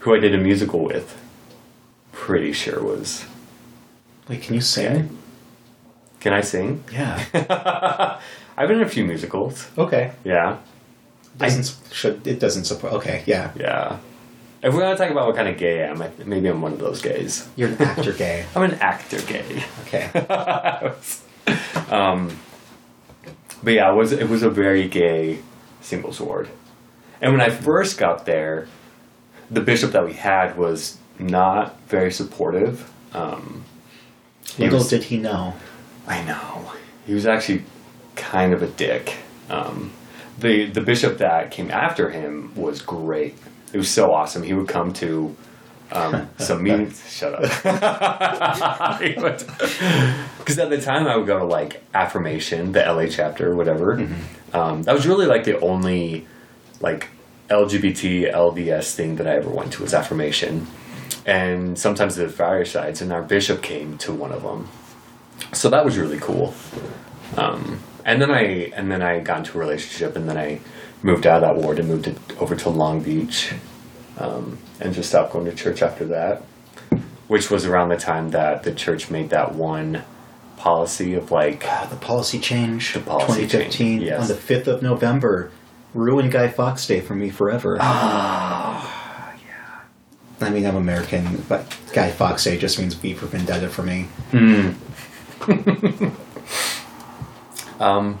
[0.00, 1.18] who I did a musical with,
[2.12, 3.24] pretty sure was.
[4.28, 5.16] Wait, can you sing?
[6.20, 6.84] Can I sing?
[6.92, 7.24] Yeah.
[8.56, 9.68] I've been in a few musicals.
[9.78, 10.12] Okay.
[10.24, 10.58] Yeah,
[11.38, 12.92] Doesn't should it doesn't support?
[12.94, 13.22] Okay.
[13.26, 13.52] Yeah.
[13.56, 13.98] yeah.
[14.62, 16.72] If we're gonna talk about what kind of gay I am, I- maybe I'm one
[16.74, 17.48] of those gays.
[17.56, 18.44] You're an actor gay.
[18.54, 19.64] I'm an actor gay.
[19.86, 20.04] Okay.
[21.90, 22.36] um,
[23.62, 25.38] but yeah, it was it was a very gay
[25.80, 26.48] singles ward,
[27.22, 28.68] and when I first got there,
[29.50, 32.90] the bishop that we had was not very supportive.
[33.12, 33.64] Um,
[34.58, 35.54] Little was- did he know.
[36.06, 36.72] I know.
[37.06, 37.64] He was actually
[38.16, 39.16] kind of a dick.
[39.48, 39.92] Um,
[40.38, 43.36] the the bishop that came after him was great.
[43.72, 44.42] It was so awesome.
[44.42, 45.36] He would come to
[45.92, 47.02] um, some meetings.
[47.10, 47.42] Shut up.
[50.38, 54.06] Because at the time I would go to like Affirmation, the LA chapter, whatever.
[54.52, 56.26] Um, that was really like the only
[56.80, 57.08] like
[57.50, 60.66] LGBT LDS thing that I ever went to was Affirmation,
[61.26, 63.02] and sometimes the firesides.
[63.02, 64.68] And our bishop came to one of them
[65.52, 66.54] so that was really cool.
[67.36, 70.60] Um, and then I and then I got into a relationship, and then I
[71.02, 73.52] moved out of that ward and moved it over to Long Beach,
[74.18, 76.42] um, and just stopped going to church after that.
[77.28, 80.02] Which was around the time that the church made that one
[80.56, 82.94] policy of like, the policy change.
[82.94, 84.20] The policy 2015 change, yes.
[84.20, 85.52] on the 5th of November.
[85.94, 87.76] Ruined Guy Fawkes Day for me forever.
[87.80, 89.34] Ah,
[90.40, 94.06] I mean, I'm American, but Guy Fawkes Day just means V for Vendetta for me.
[97.80, 98.18] um,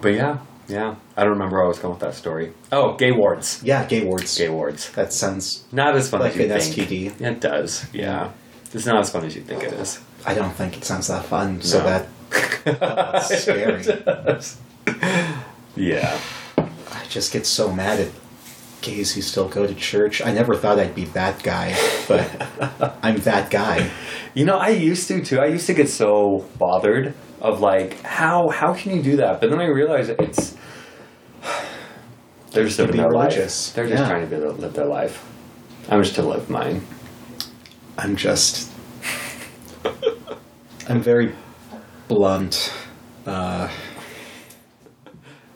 [0.00, 2.52] but yeah, yeah, I don't remember where I was going with that story.
[2.72, 4.36] Oh, gay wards, Yeah, gay wards.
[4.38, 4.90] gay wards.
[4.92, 5.64] That sounds.
[5.72, 6.88] Not as fun Like as you an think.
[6.88, 7.20] STD.
[7.20, 8.30] It does, yeah.
[8.72, 10.00] It's not as fun as you think it is.
[10.26, 11.60] I don't think it sounds that fun.
[11.62, 11.84] So No.
[11.84, 12.08] that.
[12.80, 13.84] that's scary.
[15.76, 16.18] Yeah.
[17.04, 18.10] I just get so mad at
[18.80, 20.22] gays who still go to church.
[20.24, 21.76] I never thought I'd be that guy,
[22.08, 23.90] but I'm that guy.
[24.34, 25.38] You know, I used to too.
[25.38, 29.40] I used to get so bothered of like, how how can you do that?
[29.40, 30.56] But then I realized it's
[32.52, 33.68] they're just living their religious.
[33.68, 33.74] life.
[33.76, 34.08] They're just Yeah.
[34.08, 35.24] trying to be, live their life.
[35.90, 36.86] I'm just to live mine.
[37.98, 38.70] I'm just.
[40.88, 41.34] I'm very
[42.08, 42.72] blunt.
[43.26, 43.68] Uh,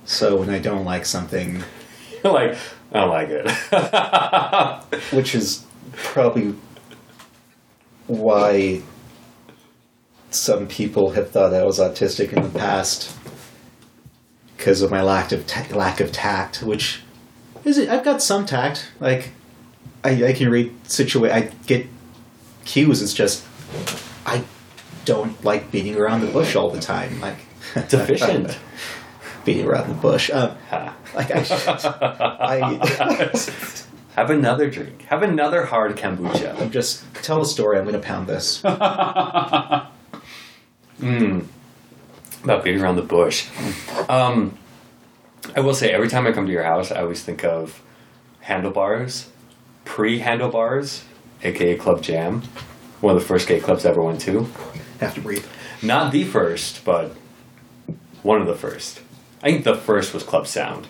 [0.09, 1.63] so when I don't like something,
[2.25, 2.57] like
[2.93, 5.03] I don't like it.
[5.13, 6.55] which is probably
[8.07, 8.81] why
[10.31, 13.15] some people have thought I was autistic in the past
[14.57, 16.63] because of my lack of ta- lack of tact.
[16.63, 17.03] Which
[17.67, 17.91] is it?
[17.91, 18.91] I've got some tact.
[19.01, 19.33] Like
[20.03, 21.87] I, I can read situa I get
[22.65, 23.03] cues.
[23.03, 23.45] It's just
[24.25, 24.43] I
[25.05, 27.21] don't like beating around the bush all the time.
[27.21, 27.37] Like
[27.89, 28.59] Deficient.
[29.49, 30.31] beating around the bush.
[30.31, 30.95] Ha.
[31.15, 31.41] like I,
[32.39, 33.31] I
[34.15, 35.03] Have another drink.
[35.05, 36.61] Have another hard kombucha.
[36.61, 37.79] I'm just tell a story.
[37.79, 38.63] I'm going to pound this.
[41.01, 41.47] Mm.
[42.43, 43.47] About beating around the bush.
[44.09, 44.59] Um,
[45.55, 47.81] I will say, every time I come to your house, I always think of
[48.41, 49.31] handlebars,
[49.85, 51.05] pre handlebars,
[51.45, 52.43] aka Club Jam,
[53.01, 54.49] one of the first gay clubs I ever went to.
[54.99, 55.47] Have to breathe.
[55.81, 57.13] Not the first, but
[58.25, 59.01] one of the first.
[59.43, 60.87] I think the first was Club Sound.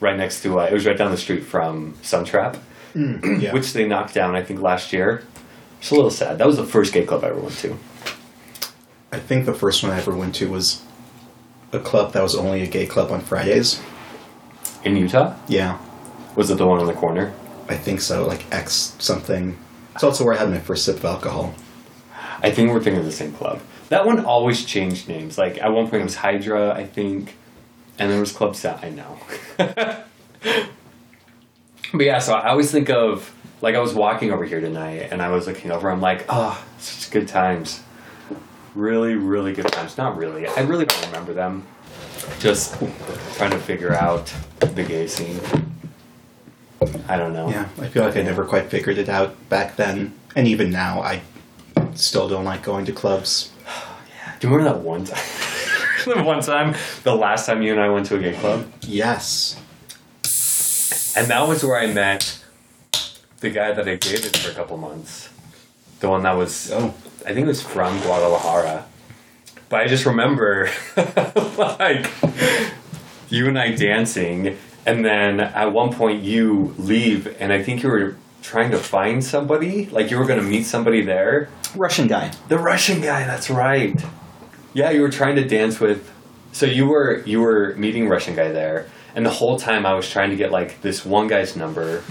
[0.00, 2.56] Right next to, uh, it was right down the street from Sun Trapp,
[2.94, 3.52] Yeah.
[3.52, 5.24] which they knocked down, I think, last year.
[5.80, 6.38] It's a little sad.
[6.38, 7.76] That was the first gay club I ever went to.
[9.12, 10.82] I think the first one I ever went to was
[11.72, 13.80] a club that was only a gay club on Fridays.
[14.84, 15.34] In Utah?
[15.48, 15.78] Yeah,
[16.36, 17.32] Was it the one on the corner?
[17.68, 18.26] I think so.
[18.26, 19.56] Like X something.
[19.94, 21.54] It's also where I had my first sip of alcohol.
[22.42, 23.60] I think we're thinking of the same club.
[23.94, 25.38] That one always changed names.
[25.38, 27.36] Like at one point it was Hydra, I think,
[27.96, 28.84] and there was Club Sound.
[28.84, 29.20] I know.
[29.56, 30.04] but
[32.00, 35.28] yeah, so I always think of like I was walking over here tonight, and I
[35.28, 35.88] was looking over.
[35.88, 37.84] I'm like, oh, such good times.
[38.74, 39.96] Really, really good times.
[39.96, 40.48] Not really.
[40.48, 41.64] I really don't remember them.
[42.40, 42.76] just
[43.36, 45.38] trying to figure out the gay scene.
[47.06, 47.48] I don't know.
[47.48, 51.00] Yeah, I feel like I never quite figured it out back then, and even now,
[51.00, 51.22] I
[51.94, 53.52] still don't like going to clubs.
[54.40, 55.22] Do you remember that one time?
[56.04, 59.56] the one time, the last time you and I went to a gay club, Yes.
[61.16, 62.40] and that was where I met
[63.40, 65.28] the guy that I dated for a couple months.
[66.00, 66.94] The one that was, Oh.
[67.26, 68.84] I think it was from Guadalajara.
[69.70, 70.68] But I just remember,
[71.56, 72.10] like,
[73.30, 77.88] you and I dancing, and then at one point you leave, and I think you
[77.88, 81.48] were trying to find somebody, like you were going to meet somebody there.
[81.74, 82.30] Russian guy.
[82.48, 83.98] The Russian guy, that's right.
[84.74, 86.10] Yeah, you were trying to dance with.
[86.52, 90.08] So you were you were meeting Russian guy there, and the whole time I was
[90.10, 92.02] trying to get like this one guy's number,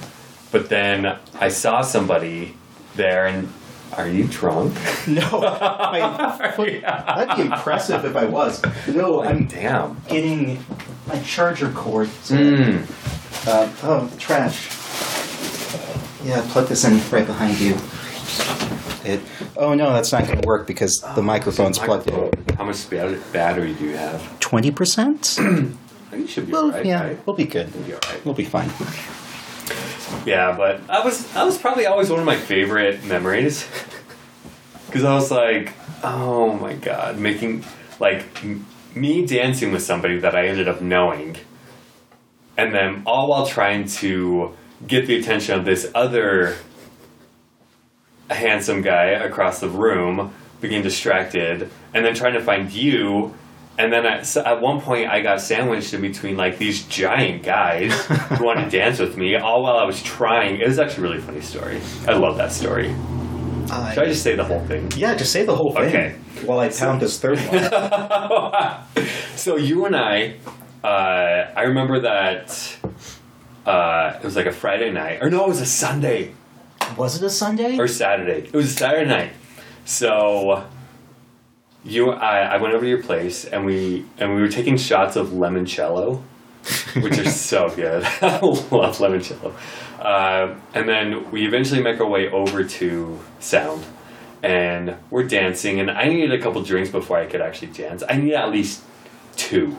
[0.51, 2.55] but then I saw somebody
[2.95, 3.49] there, and
[3.97, 4.75] are you drunk?
[5.07, 5.99] No, I,
[6.57, 8.61] that'd be impressive if I was.
[8.87, 10.01] No, I'm Damn.
[10.07, 10.63] getting
[11.07, 12.07] my charger cord.
[12.29, 12.87] Mm.
[13.45, 14.69] Uh, oh, trash.
[16.25, 17.75] Yeah, plug this in right behind you.
[19.05, 19.19] It.
[19.57, 22.31] Oh no, that's not going to work because the ah, microphone's plugged in.
[22.57, 24.39] How much ba- battery do you have?
[24.39, 25.37] Twenty percent.
[26.13, 27.25] You should be Well, alright, yeah, right?
[27.25, 27.73] we'll be good.
[27.73, 28.23] You'll be alright.
[28.23, 28.69] We'll be fine.
[30.27, 33.67] Yeah, but I was that was probably always one of my favorite memories
[34.85, 37.65] because I was like, oh my god, making
[37.99, 41.35] like m- me dancing with somebody that I ended up knowing,
[42.57, 44.53] and then all while trying to
[44.87, 46.55] get the attention of this other
[48.33, 53.33] handsome guy across the room, being distracted, and then trying to find you.
[53.77, 57.43] And then at, so at one point, I got sandwiched in between like these giant
[57.43, 60.59] guys who wanted to dance with me, all while I was trying.
[60.59, 61.81] It was actually a really funny story.
[62.07, 62.93] I love that story.
[63.93, 64.91] Should I just say the whole thing?
[64.95, 65.85] yeah, just say the whole thing.
[65.85, 66.15] Okay.
[66.45, 67.39] While I pound this third
[68.95, 69.05] one.
[69.35, 70.35] so you and I,
[70.83, 72.77] uh, I remember that
[73.65, 76.33] uh, it was like a Friday night, or no, it was a Sunday
[76.97, 77.77] Was it a Sunday?
[77.77, 78.47] or Saturday.
[78.47, 79.33] It was a Saturday night.
[79.85, 80.65] So
[81.83, 85.15] you, I, I went over to your place, and we and we were taking shots
[85.15, 86.21] of limoncello,
[87.01, 88.03] which are so good.
[88.21, 89.53] I love limoncello.
[89.99, 93.85] Uh, and then we eventually make our way over to Sound,
[94.41, 95.79] and we're dancing.
[95.79, 98.03] And I needed a couple drinks before I could actually dance.
[98.07, 98.83] I need at least
[99.35, 99.77] two,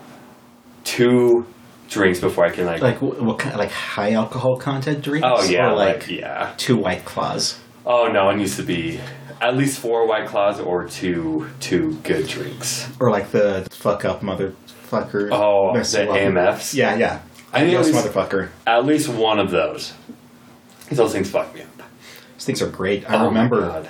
[0.84, 1.46] two
[1.88, 2.80] drinks before I can like.
[2.82, 3.56] like what, what kind?
[3.56, 5.26] Like high alcohol content drinks?
[5.30, 6.52] oh yeah, Or like, like yeah.
[6.56, 7.58] two white claws.
[7.86, 9.00] Oh no, it needs to be
[9.40, 12.88] at least four white claws or two two good drinks.
[13.00, 15.28] Or like the fuck up motherfucker.
[15.32, 15.82] Oh, the.
[15.82, 16.74] AMFs.
[16.74, 17.20] Yeah, yeah.
[17.52, 18.48] I need at least, motherfucker.
[18.66, 19.92] at least one of those.
[20.90, 21.68] Those things fuck me up.
[22.36, 23.08] These things are great.
[23.08, 23.86] I Oh remember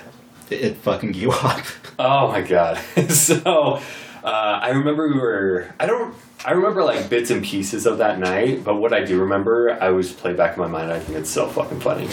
[0.49, 1.61] it, it fucking you up.
[1.97, 2.77] Oh my god.
[3.09, 3.79] so
[4.23, 6.13] uh, I remember we were I don't
[6.45, 9.87] I remember like bits and pieces of that night, but what I do remember, I
[9.87, 10.91] always play back in my mind.
[10.91, 12.07] I think it's so fucking funny.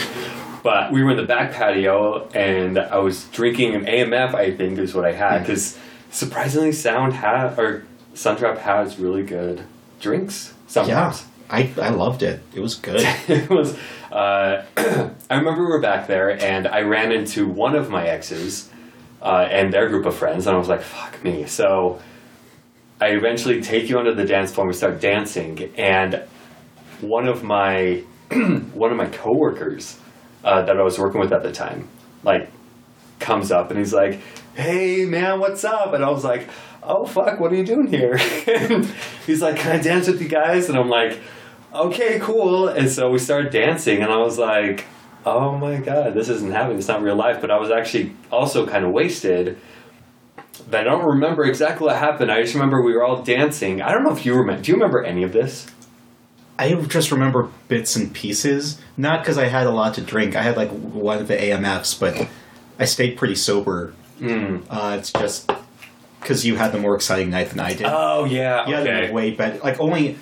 [0.62, 4.34] But we were in the back patio, and I was drinking an AMF.
[4.34, 5.78] I think is what I had because
[6.10, 9.64] surprisingly, Sound had or Sun Trapp has really good
[10.00, 11.26] drinks sometimes.
[11.50, 12.40] I, I loved it.
[12.54, 13.00] It was good.
[13.28, 13.76] it was.
[14.10, 14.64] Uh,
[15.30, 18.70] I remember we were back there, and I ran into one of my exes
[19.20, 22.00] uh, and their group of friends, and I was like, "Fuck me!" So
[23.02, 24.66] I eventually take you onto the dance floor.
[24.66, 26.22] and We start dancing, and
[27.00, 29.98] one of my one of my coworkers
[30.44, 31.88] uh, that I was working with at the time,
[32.22, 32.48] like,
[33.18, 34.20] comes up and he's like,
[34.54, 36.48] "Hey, man, what's up?" And I was like,
[36.80, 38.18] "Oh fuck, what are you doing here?"
[39.26, 41.18] he's like, "Can I dance with you guys?" And I'm like,
[41.74, 44.84] "Okay, cool." And so we started dancing, and I was like,
[45.26, 46.78] "Oh my god, this isn't happening.
[46.78, 49.58] It's not real life." But I was actually also kind of wasted.
[50.70, 52.30] But I don't remember exactly what happened.
[52.30, 53.80] I just remember we were all dancing.
[53.82, 54.62] I don't know if you remember.
[54.62, 55.66] Do you remember any of this?
[56.58, 58.80] I just remember bits and pieces.
[58.96, 60.36] Not because I had a lot to drink.
[60.36, 62.28] I had like one of the AMFs, but
[62.78, 63.94] I stayed pretty sober.
[64.20, 64.64] Mm.
[64.70, 65.50] Uh, it's just
[66.20, 67.86] because you had the more exciting night than I did.
[67.88, 68.66] Oh yeah.
[68.68, 69.06] you had okay.
[69.06, 69.58] it way better.
[69.58, 70.18] Like only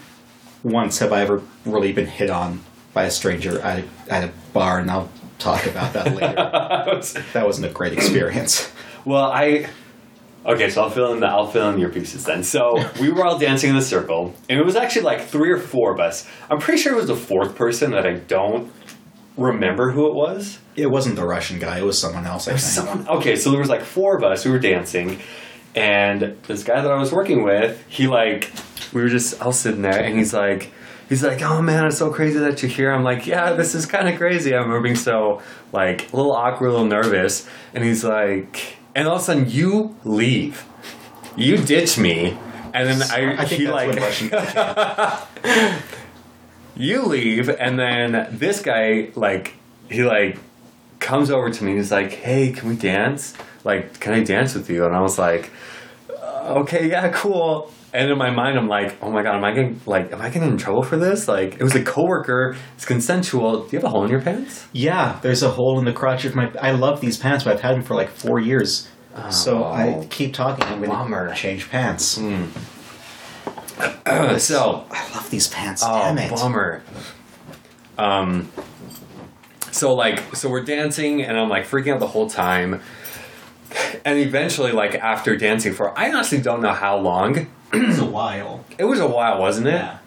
[0.63, 2.61] once have I ever really been hit on
[2.95, 7.23] by a stranger at a, at a bar, and I'll talk about that later.
[7.33, 8.71] that wasn't a great experience.
[9.05, 9.69] Well, I
[10.47, 12.43] okay, so I'll fill in the I'll fill in your pieces then.
[12.43, 15.59] So we were all dancing in the circle, and it was actually like three or
[15.59, 16.29] four of us.
[16.51, 18.73] I'm pretty sure it was the fourth person that I don't
[19.37, 20.59] remember who it was.
[20.77, 21.79] It wasn't the Russian guy.
[21.79, 22.49] It was someone else.
[22.49, 22.61] I think.
[22.61, 25.19] Someone okay, so there was like four of us who were dancing,
[25.75, 28.51] and this guy that I was working with, he like
[28.93, 30.73] we were just all sitting there, and he's like.
[31.09, 32.93] He's like, oh man, it's so crazy that you're here.
[32.93, 34.55] I'm like, yeah, this is kind of crazy.
[34.55, 37.49] I remember being so like a little awkward, a little nervous.
[37.75, 40.65] And he's like, and all of a sudden you leave,
[41.37, 42.37] you ditch me,
[42.75, 45.83] and then I, I think he like when Russian guy came.
[46.77, 49.55] you leave and then this guy like
[49.89, 50.39] he like
[50.99, 51.73] comes over to me.
[51.73, 53.35] And he's like hey can we dance?
[53.65, 54.87] Like can i dance with you?
[54.87, 55.51] And i was like
[56.09, 59.53] "Uh, okay yeah cool and in my mind i'm like oh my god am i
[59.53, 62.85] getting like am i getting in trouble for this like it was a coworker it's
[62.85, 65.93] consensual do you have a hole in your pants Yeah, there's a hole in the
[65.93, 66.51] crotch of my.
[66.61, 68.89] I love these pants, but I've had them for like four years.
[69.31, 70.65] So I keep talking.
[70.65, 71.27] I'm Oh.
[71.27, 72.05] To change pants.
[74.39, 75.83] so I love these pants.
[75.85, 76.31] Oh, Damn it.
[76.31, 76.83] bummer.
[77.99, 78.51] Um,
[79.73, 82.81] so like, so we're dancing, and I'm like freaking out the whole time.
[84.05, 87.47] And eventually, like after dancing for, I honestly don't know how long.
[87.73, 88.65] It was a while.
[88.79, 89.73] It was a while, wasn't it?
[89.73, 89.99] Yeah.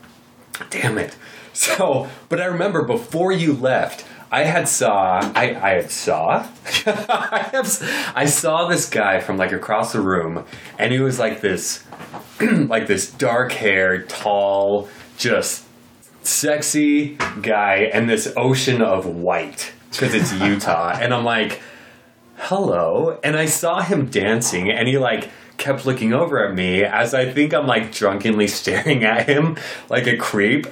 [0.70, 1.16] Damn it.
[1.54, 6.48] So, but I remember before you left, I had saw I I had saw
[6.88, 10.46] I have I saw this guy from like across the room,
[10.80, 11.84] and he was like this
[12.42, 15.66] like this dark haired, tall, just
[16.24, 21.62] sexy guy, and this ocean of white because it's Utah, and I'm like,
[22.38, 27.14] hello, and I saw him dancing, and he like kept looking over at me as
[27.14, 29.58] I think I'm like drunkenly staring at him
[29.90, 30.68] like a creep.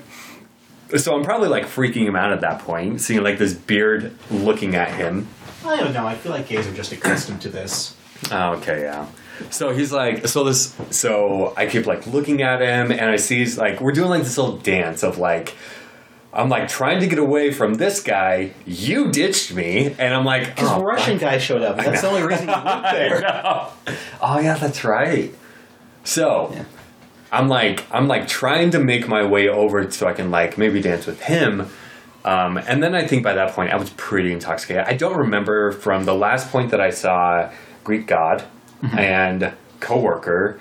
[0.98, 4.76] So I'm probably like freaking him out at that point, seeing like this beard looking
[4.76, 5.28] at him.
[5.66, 6.06] I don't know.
[6.06, 7.96] I feel like gays are just accustomed to this.
[8.30, 9.08] Oh, okay, yeah.
[9.50, 13.40] So he's like, so this, so I keep like looking at him, and I see
[13.40, 15.56] he's like, we're doing like this little dance of like,
[16.34, 18.52] I'm like trying to get away from this guy.
[18.66, 21.78] You ditched me, and I'm like, Because oh, Russian guy showed up.
[21.78, 23.22] That's the only reason you went there.
[24.22, 25.34] Oh yeah, that's right.
[26.04, 26.64] So Yeah.
[27.34, 30.82] I'm like I'm like trying to make my way over so I can like maybe
[30.82, 31.68] dance with him.
[32.24, 34.84] Um, and then I think by that point I was pretty intoxicated.
[34.86, 37.50] I don't remember from the last point that I saw
[37.84, 38.44] Greek God
[38.98, 40.60] and coworker.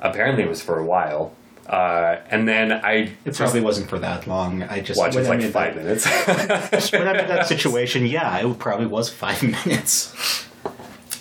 [0.00, 1.32] Apparently it was for a while.
[1.68, 4.62] Uh, and then I It probably wasn't for that long.
[4.62, 6.92] I just watched it like five that- minutes.
[6.92, 10.46] when I'm in that situation, yeah, it probably was five minutes.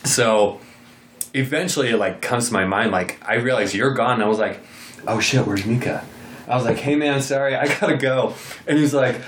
[0.06, 0.62] So
[1.34, 4.16] eventually it like comes to my mind, like I realize you're gone.
[4.16, 4.62] And I was like,
[5.06, 6.06] oh shit, where's Mika?
[6.48, 8.34] I was like, hey man, sorry, I gotta go.
[8.66, 9.20] And he's like,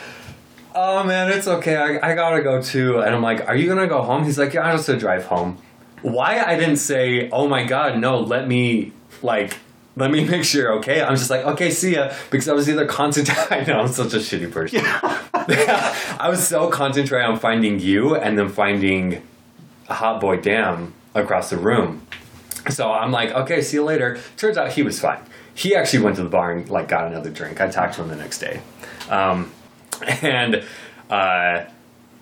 [0.73, 2.99] oh man, it's okay, I, I gotta go too.
[3.01, 4.23] And I'm like, are you gonna go home?
[4.23, 5.57] He's like, yeah, I'll just drive home.
[6.01, 9.57] Why I didn't say, oh my god, no, let me like
[9.99, 11.01] let me make sure, okay?
[11.01, 12.13] I'm just like, okay, see ya.
[12.31, 14.81] Because I was either concentrating I know I'm such a shitty person.
[14.81, 14.99] Yeah.
[16.19, 19.21] I was so concentrated on finding you and then finding
[19.87, 22.05] a Hot Boy Damn across the room.
[22.69, 24.19] So I'm like, okay, see you later.
[24.37, 25.21] Turns out he was fine.
[25.53, 27.59] He actually went to the bar and like got another drink.
[27.59, 28.61] I talked to him the next day,
[29.09, 29.51] um,
[30.21, 30.63] and
[31.09, 31.65] uh,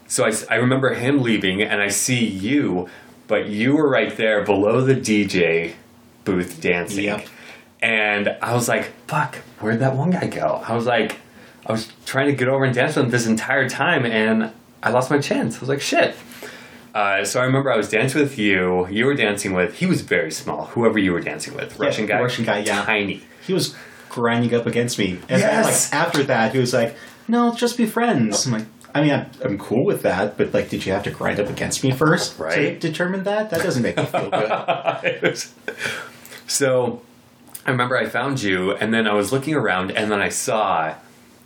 [0.07, 2.89] so I, I remember him leaving, and I see you,
[3.27, 5.73] but you were right there below the DJ
[6.23, 7.03] booth dancing.
[7.05, 7.27] Yep.
[7.81, 10.63] And I was like, fuck, where'd that one guy go?
[10.67, 11.17] I was like,
[11.65, 14.89] I was trying to get over and dance with him this entire time, and I
[14.89, 15.57] lost my chance.
[15.57, 16.15] I was like, shit.
[16.95, 18.87] Uh, so I remember I was dancing with you.
[18.87, 19.75] You were dancing with.
[19.75, 20.65] He was very small.
[20.67, 22.19] Whoever you were dancing with, Russian guy.
[22.21, 22.83] Russian guy, yeah.
[22.83, 23.21] Tiny.
[23.45, 23.75] He was
[24.09, 25.91] grinding up against me, and then, Yes.
[25.91, 26.95] like after that, he was like,
[27.27, 30.69] "No, just be friends." I'm like, I mean, I'm, I'm cool with that, but like,
[30.69, 32.55] did you have to grind up against me first Right.
[32.81, 33.51] to determine that?
[33.51, 35.37] That doesn't make me feel good.
[36.47, 37.01] So
[37.67, 40.95] I remember I found you, and then I was looking around, and then I saw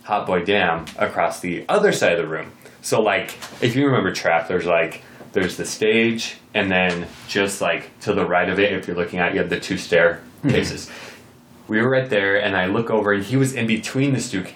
[0.04, 2.52] Hot Boy Damn across the other side of the room.
[2.80, 7.98] So, like, if you remember Trapp, there's like there's the stage, and then just like
[8.02, 10.88] to the right of it, if you're looking at, it, you have the two staircases.
[11.66, 14.46] We were right there, and I look over, and he was in between the stu-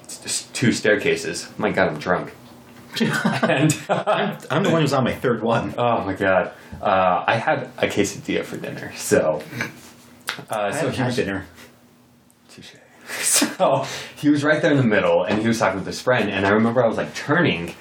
[0.52, 1.48] two staircases.
[1.58, 2.32] My God, I'm drunk.
[3.00, 5.74] and I'm the one who's on my third one.
[5.76, 6.52] Oh my god.
[6.80, 9.42] Uh, I had a quesadilla for dinner, so.
[10.50, 11.46] Uh, I so had dinner.
[12.56, 12.72] Touche.
[13.08, 16.28] So he was right there in the middle, and he was talking with his friend.
[16.28, 17.74] And I remember I was like turning,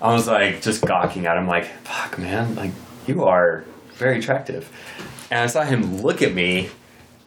[0.00, 2.54] I was like just gawking at him, like, "Fuck, man!
[2.54, 2.70] Like
[3.06, 3.64] you are
[3.94, 4.70] very attractive."
[5.30, 6.70] And I saw him look at me,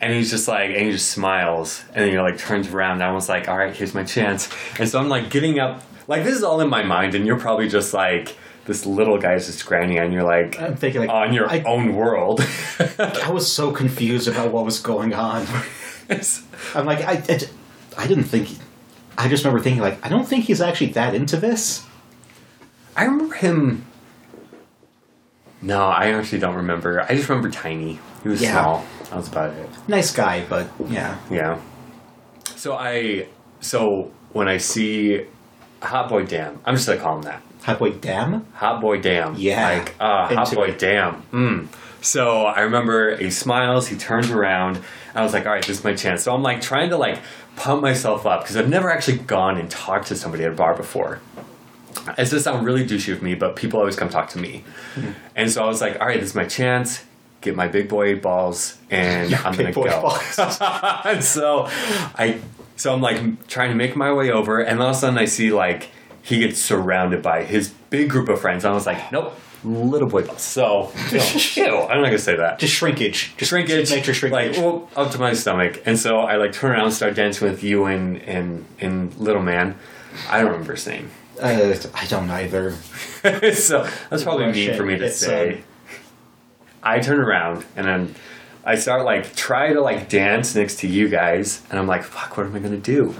[0.01, 2.93] and he's just like, and he just smiles, and then he like turns around.
[2.93, 5.83] And I was like, "All right, here's my chance." And so I'm like getting up,
[6.07, 8.35] like this is all in my mind, and you're probably just like.
[8.65, 11.97] This little guy's just grinding, and you're like I'm thinking like on your I, own
[11.97, 12.39] world.
[12.97, 15.45] I was so confused about what was going on.
[16.75, 17.39] I'm like, I, I,
[17.97, 18.49] I didn't think.
[19.17, 21.85] I just remember thinking like, I don't think he's actually that into this.
[22.95, 23.85] I remember him.
[25.62, 27.01] No, I actually don't remember.
[27.01, 27.99] I just remember Tiny.
[28.23, 28.62] He was Yeah.
[28.62, 28.85] small.
[29.10, 29.69] That was about it.
[29.87, 31.17] Nice guy, but yeah.
[31.31, 31.60] Yeah.
[32.56, 33.27] So I.
[33.62, 35.25] So when I see
[35.81, 37.41] Hot Boy Damn, I'm just gonna call him that.
[37.63, 38.45] Hot boy, damn.
[38.56, 39.35] Hot Boy Damn.
[39.35, 39.69] Yeah.
[39.79, 40.79] Like, uh, Hot Boy it.
[40.79, 41.23] Dam.
[41.31, 41.67] Mm.
[42.04, 44.79] So I remember he smiles, he turns around.
[45.15, 46.23] I was like, all right, this is my chance.
[46.23, 47.19] So I'm like trying to like
[47.56, 50.75] pump myself up because I've never actually gone and talked to somebody at a bar
[50.75, 51.21] before.
[52.17, 54.65] It's just sound really douchey of me, but people always come talk to me.
[55.35, 57.06] And so I was like, all right, this is my chance.
[57.39, 59.83] Get my big boy balls, and I'm gonna go.
[61.06, 62.39] and so I,
[62.75, 65.25] so I'm like trying to make my way over, and all of a sudden I
[65.25, 65.89] see like
[66.21, 68.63] he gets surrounded by his big group of friends.
[68.63, 70.23] I was like, nope, little boy.
[70.37, 71.19] So ew,
[71.63, 73.33] ew, I'm not gonna say that Just shrinkage.
[73.37, 74.57] Just shrinkage, Nature shrinkage.
[74.57, 75.81] like well, up to my stomach.
[75.85, 79.41] And so I like turn around and start dancing with you and and and little
[79.41, 79.77] man.
[80.29, 81.09] I don't remember his name.
[81.41, 82.71] uh, I don't either.
[83.53, 85.53] so that's probably Oh, mean for me to It's, say.
[85.55, 85.63] um,
[86.83, 88.15] I turn around and then
[88.65, 92.37] I start like try to like dance next to you guys, and I'm like, fuck,
[92.37, 93.15] what am I gonna do?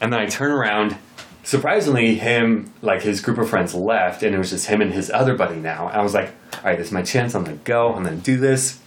[0.00, 0.96] And then I turn around.
[1.44, 5.10] Surprisingly, him like his group of friends left, and it was just him and his
[5.10, 5.88] other buddy now.
[5.88, 7.34] And I was like, all right, this is my chance.
[7.34, 7.94] I'm gonna go.
[7.94, 8.80] I'm gonna do this.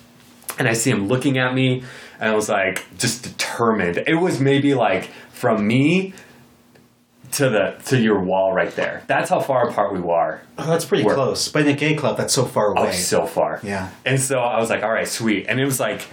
[0.57, 1.83] And I see him looking at me,
[2.19, 4.03] and I was like, just determined.
[4.07, 6.13] It was maybe like from me
[7.33, 9.03] to the to your wall right there.
[9.07, 10.39] That's how far apart we were.
[10.57, 11.49] Oh, that's pretty Where- close.
[11.49, 12.89] But in a gay club, that's so far oh, away.
[12.89, 13.59] Oh, so far.
[13.63, 13.89] Yeah.
[14.05, 15.47] And so I was like, all right, sweet.
[15.47, 16.07] And it was like,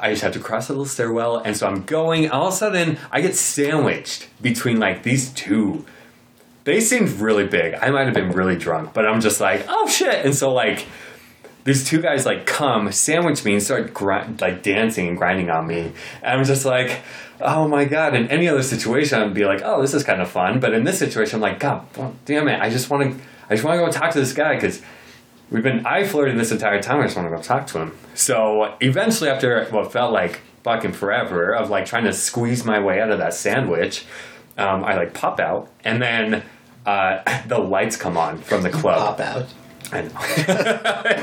[0.00, 1.38] I just have to cross a little stairwell.
[1.38, 2.30] And so I'm going.
[2.30, 5.84] All of a sudden, I get sandwiched between like these two.
[6.64, 7.74] They seemed really big.
[7.74, 10.24] I might have been really drunk, but I'm just like, oh shit.
[10.24, 10.86] And so, like,
[11.64, 14.00] these two guys like come, sandwich me, and start
[14.40, 15.92] like dancing and grinding on me.
[16.22, 17.00] And I'm just like,
[17.40, 18.14] oh my god.
[18.14, 20.60] In any other situation, I'd be like, oh, this is kind of fun.
[20.60, 21.86] But in this situation, I'm like, God,
[22.24, 22.60] damn it!
[22.60, 24.82] I just want to, I just want to go talk to this guy because
[25.52, 27.00] we've been I flirted this entire time.
[27.00, 27.96] I just want to go talk to him.
[28.14, 33.00] So eventually, after what felt like fucking forever of like trying to squeeze my way
[33.00, 34.06] out of that sandwich,
[34.56, 36.42] um, I like pop out, and then
[36.86, 39.18] uh, the lights come on from the club.
[39.18, 39.46] Pop out.
[39.92, 40.02] I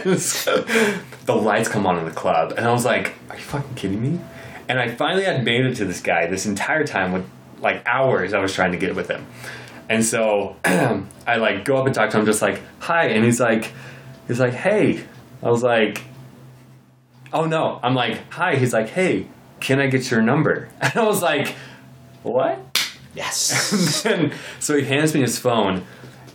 [0.04, 0.16] know.
[0.18, 0.62] So,
[1.26, 4.02] the lights come on in the club, and I was like, "Are you fucking kidding
[4.02, 4.20] me?"
[4.68, 7.28] And I finally had made it to this guy this entire time with
[7.60, 9.26] like hours I was trying to get with him,
[9.90, 13.40] and so I like go up and talk to him, just like, "Hi," and he's
[13.40, 13.74] like,
[14.30, 15.04] he's like, "Hey,"
[15.44, 16.02] I was like,
[17.34, 19.28] "Oh no," I'm like, "Hi," he's like, "Hey,
[19.60, 21.56] can I get your number?" And I was like,
[22.24, 22.58] "What?"
[23.14, 24.06] Yes.
[24.06, 25.84] and so he hands me his phone,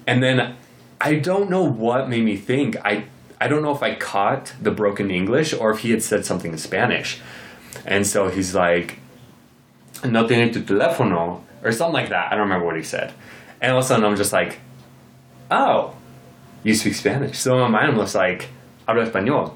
[0.06, 0.56] and then
[1.00, 2.76] I don't know what made me think.
[2.84, 3.04] I
[3.40, 6.52] I don't know if I caught the broken English or if he had said something
[6.52, 7.20] in Spanish,
[7.86, 8.98] and so he's like,
[10.04, 12.26] "No tiene tu teléfono" or something like that.
[12.26, 13.12] I don't remember what he said,
[13.60, 14.58] and all of a sudden I'm just like,
[15.50, 15.94] "Oh,
[16.68, 18.48] you speak Spanish?" So my mind just like,
[18.88, 19.52] "Hablo español,"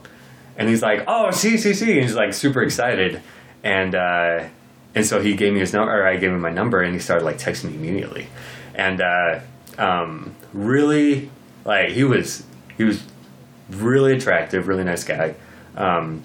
[0.57, 3.21] and he's like, "Oh, sí, sí, sí," and he's like super excited,
[3.63, 3.95] and.
[3.95, 4.45] uh
[4.95, 6.99] and so he gave me his number, or I gave him my number, and he
[6.99, 8.27] started like texting me immediately,
[8.75, 9.41] and uh,
[9.77, 11.31] um, really,
[11.65, 12.45] like he was
[12.77, 13.05] he was
[13.71, 15.35] really attractive, really nice guy,
[15.77, 16.23] um,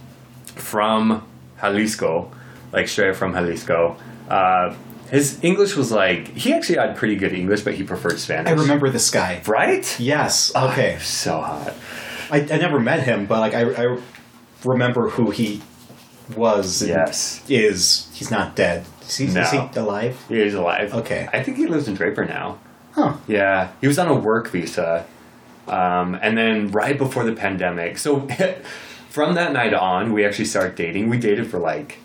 [0.55, 1.23] from
[1.61, 2.31] Jalisco,
[2.71, 3.97] like straight from Jalisco.
[4.29, 4.73] Uh,
[5.13, 8.49] his English was like he actually had pretty good English, but he preferred Spanish.
[8.49, 9.43] I remember this guy.
[9.45, 9.99] right?
[9.99, 10.53] Yes.
[10.55, 10.97] Okay.
[11.01, 11.75] so hot.
[12.31, 13.61] I, I never met him, but like I,
[13.93, 13.99] I
[14.65, 15.61] remember who he
[16.35, 16.81] was.
[16.81, 17.43] and Yes.
[17.47, 18.87] Is he's not dead?
[19.01, 20.19] Is he, is he alive?
[20.29, 20.91] He's alive.
[20.95, 21.29] Okay.
[21.31, 22.57] I think he lives in Draper now.
[22.93, 23.17] Huh.
[23.27, 25.05] Yeah, he was on a work visa,
[25.67, 27.99] um, and then right before the pandemic.
[27.99, 28.27] So
[29.09, 31.09] from that night on, we actually started dating.
[31.09, 31.99] We dated for like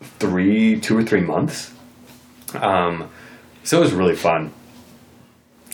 [0.00, 1.72] three, two or three months.
[2.54, 3.10] Um,
[3.62, 4.52] so it was really fun.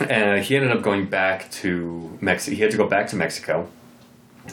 [0.00, 2.54] And he ended up going back to Mexico.
[2.54, 3.68] He had to go back to Mexico.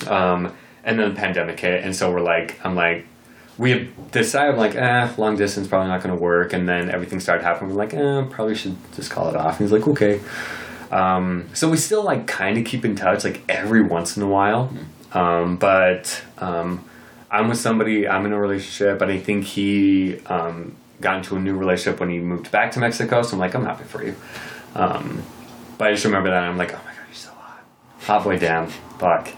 [0.08, 0.54] Um,
[0.84, 3.06] and then the pandemic hit, and so we're like, I'm like,
[3.58, 7.20] we have decided like, eh, long distance probably not going to work, and then everything
[7.20, 7.72] started happening.
[7.72, 9.60] We're like, eh, probably should just call it off.
[9.60, 10.20] And he's like, okay.
[10.92, 14.28] Um, so we still like kind of keep in touch like every once in a
[14.28, 14.72] while,
[15.14, 16.84] um, but um,
[17.32, 21.40] I'm with somebody, I'm in a relationship, and I think he um, got into a
[21.40, 23.22] new relationship when he moved back to Mexico.
[23.22, 24.16] So I'm like, I'm happy for you.
[24.74, 25.22] Um,
[25.78, 27.64] but I just remember that and I'm like, oh my god, you're so hot,
[28.02, 29.30] hot boy, damn, fuck.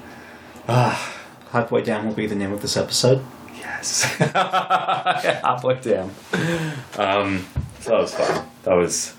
[0.67, 3.23] Hot Boy Damn will be the name of this episode.
[3.57, 4.03] Yes.
[4.33, 6.11] Hot boy damn.
[6.97, 7.45] Um,
[7.79, 8.47] so that was fun.
[8.63, 9.15] That was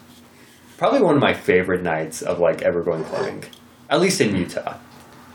[0.76, 3.44] probably one of my favorite nights of like ever going clubbing.
[3.88, 4.76] At least in Utah.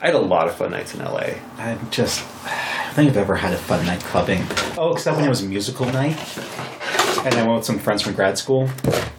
[0.02, 1.30] I had a lot of fun nights in LA.
[1.58, 2.24] I'm just.
[2.46, 4.44] I don't think I've ever had a fun night clubbing.
[4.78, 6.18] Oh, except when it was a musical night,
[7.26, 8.68] and I went with some friends from grad school.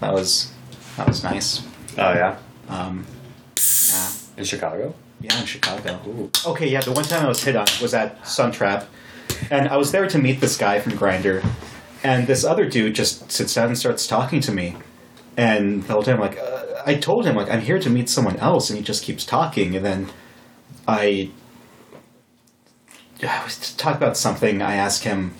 [0.00, 0.52] That was
[0.96, 1.62] that was nice.
[1.98, 2.38] Oh yeah?
[2.68, 3.06] Um,
[3.90, 4.94] yeah, In Chicago?
[5.20, 6.30] yeah, in Chicago.
[6.46, 6.80] Okay, yeah.
[6.80, 8.88] The one time I was hit on was at Sun Trapp,
[9.50, 11.44] and I was there to meet this guy from Grindr,
[12.02, 14.76] and this other dude just sits down and starts talking to me,
[15.36, 18.36] and the whole time like uh, I told him like I'm here to meet someone
[18.38, 20.08] else, and he just keeps talking, and then
[20.88, 21.30] I
[23.22, 24.60] I was to talk about something.
[24.62, 25.34] I asked him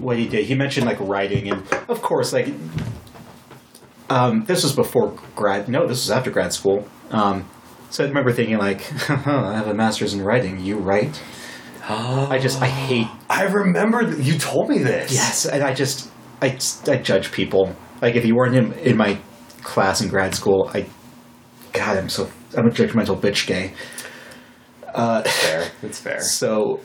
[0.00, 0.46] what he did.
[0.46, 2.48] He mentioned like writing, and of course, like
[4.08, 5.68] um, this was before grad.
[5.68, 6.86] No, this was after grad school.
[7.10, 7.48] Um,
[7.90, 8.80] so I remember thinking like,
[9.10, 10.60] I have a master's in writing.
[10.60, 11.20] You write?
[12.30, 15.12] I just I hate I remember th- you told me this.
[15.12, 17.74] yes, and I just I I judge people.
[18.00, 19.18] Like if you weren't in, in my
[19.62, 20.86] class in grad school, I
[21.72, 23.72] God, I'm so I'm a judgmental bitch gay.
[24.94, 25.70] fair.
[25.82, 26.20] It's fair.
[26.22, 26.80] So,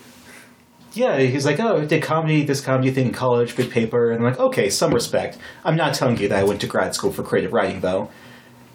[0.96, 4.12] yeah, he's like, oh, I did comedy, this comedy thing in college, big paper.
[4.12, 5.38] And I'm like, okay, some respect.
[5.64, 8.10] I'm not telling you that I went to grad school for creative writing, though.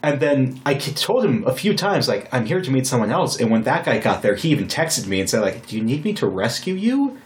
[0.03, 3.39] And then I told him a few times, like, I'm here to meet someone else.
[3.39, 5.83] And when that guy got there, he even texted me and said, like, do you
[5.83, 7.19] need me to rescue you?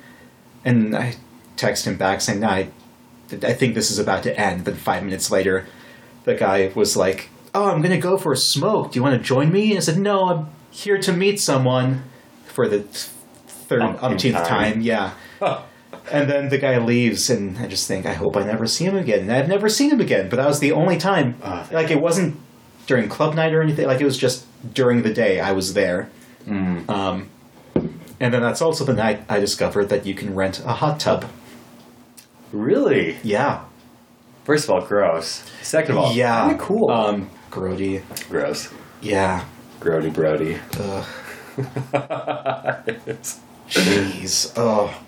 [0.65, 1.15] And I
[1.57, 2.69] texted him back saying, no, I,
[3.31, 4.65] I think this is about to end.
[4.65, 5.67] Then five minutes later,
[6.25, 8.93] the guy was like, oh, I'm going to go for a smoke.
[8.93, 9.71] Do you want to join me?
[9.71, 12.05] And I said, no, I'm here to meet someone
[12.47, 12.81] for the
[13.69, 14.47] third Umpteenth time.
[14.47, 14.81] time.
[14.81, 15.13] Yeah.
[16.13, 18.97] And then the guy leaves, and I just think, I hope I never see him
[18.97, 19.21] again.
[19.21, 21.37] And I've never seen him again, but that was the only time.
[21.43, 22.37] Oh, like, it wasn't
[22.87, 23.87] during club night or anything.
[23.87, 24.45] Like, it was just
[24.75, 26.11] during the day I was there.
[26.47, 26.89] Mm.
[26.91, 27.31] Um,
[28.21, 31.25] and then that's also the night I discovered that you can rent a hot tub.
[32.53, 33.17] Really?
[33.23, 33.65] Yeah.
[34.45, 35.43] First of all, gross.
[35.63, 36.49] Second of all, yeah.
[36.49, 36.91] kinda cool.
[36.91, 38.03] Um, grody.
[38.29, 38.73] gross.
[39.01, 39.47] Yeah.
[39.81, 40.59] Grody Brody.
[40.79, 41.07] Ugh.
[43.69, 44.53] Jeez.
[44.57, 45.01] Oh.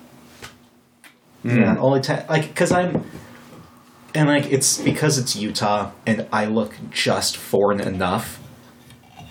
[1.44, 1.76] Yeah.
[1.78, 3.04] Only time, like, because I'm,
[4.14, 8.42] and like, it's because it's Utah, and I look just foreign enough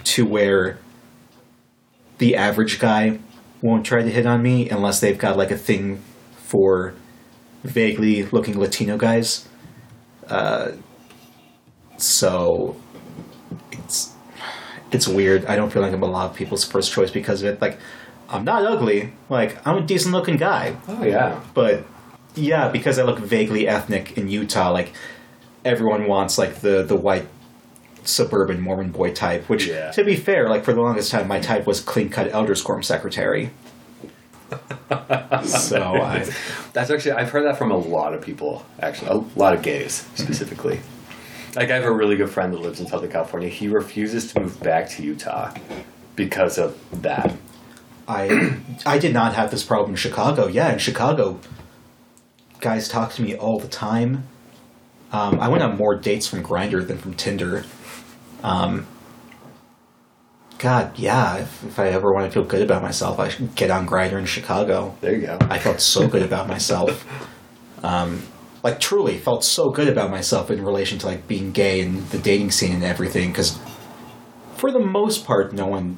[0.05, 0.77] to where
[2.19, 3.19] the average guy
[3.61, 6.01] won't try to hit on me unless they've got like a thing
[6.37, 6.93] for
[7.63, 9.47] vaguely looking Latino guys.
[10.27, 10.71] Uh,
[11.97, 12.77] so
[13.71, 14.13] it's
[14.91, 15.45] it's weird.
[15.45, 17.61] I don't feel like I'm a lot of people's first choice because of it.
[17.61, 17.77] Like,
[18.29, 19.13] I'm not ugly.
[19.29, 20.75] Like, I'm a decent looking guy.
[20.87, 21.39] Oh yeah.
[21.53, 21.85] But
[22.35, 24.93] yeah, because I look vaguely ethnic in Utah, like
[25.63, 27.27] everyone wants like the the white
[28.03, 29.47] suburban Mormon boy type.
[29.49, 29.91] Which, Yeah.
[29.91, 32.83] to be fair, like for the longest time, my type was clean cut Elders Quorum
[32.83, 33.51] secretary.
[35.43, 36.29] so I,
[36.73, 38.65] That's actually I've heard that from a lot of people.
[38.79, 40.79] Actually, a lot of gays specifically.
[41.55, 43.49] like I have a really good friend that lives in Southern California.
[43.49, 45.53] He refuses to move back to Utah
[46.15, 47.33] because of that.
[48.07, 50.47] I I did not have this problem in Chicago.
[50.47, 51.39] Yeah, in Chicago,
[52.59, 54.27] guys talk to me all the time.
[55.11, 57.63] Um, I went on more dates from Grindr than from Tinder.
[58.43, 58.87] Um,
[60.57, 61.37] God, yeah.
[61.37, 64.17] If, if I ever want to feel good about myself, I should get on Grindr
[64.17, 64.95] in Chicago.
[65.01, 65.37] There you go.
[65.41, 67.05] I felt so good about myself.
[67.83, 68.23] Um,
[68.63, 72.17] like truly felt so good about myself in relation to like being gay and the
[72.17, 73.29] dating scene and everything.
[73.29, 73.59] Because
[74.55, 75.97] for the most part, no one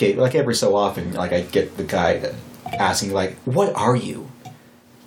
[0.00, 2.32] gave like every so often, like I get the guy
[2.78, 4.30] asking like, "What are you?"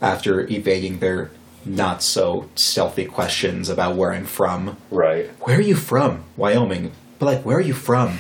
[0.01, 1.31] After evading their
[1.65, 4.75] not so stealthy questions about where I'm from.
[4.91, 5.29] right.
[5.41, 6.23] Where are you from?
[6.37, 6.91] Wyoming.
[7.19, 8.17] But like, where are you from?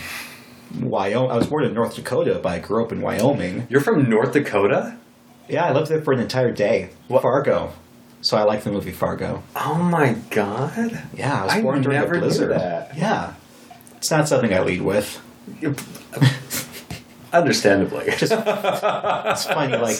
[0.79, 1.29] Wyoming.
[1.31, 3.67] I was born in North Dakota, but I grew up in Wyoming.
[3.69, 4.97] You're from North Dakota?
[5.49, 6.89] Yeah, I lived there for an entire day.
[7.09, 7.21] What?
[7.21, 7.73] Fargo.
[8.21, 9.43] So I like the movie Fargo.
[9.57, 11.03] Oh my god.
[11.13, 12.51] Yeah, I was I born during never a knew blizzard.
[12.51, 12.97] that.
[12.97, 13.33] Yeah.
[13.97, 15.21] It's not something I lead with.
[17.33, 18.05] Understandably.
[18.17, 19.97] Just it's funny, like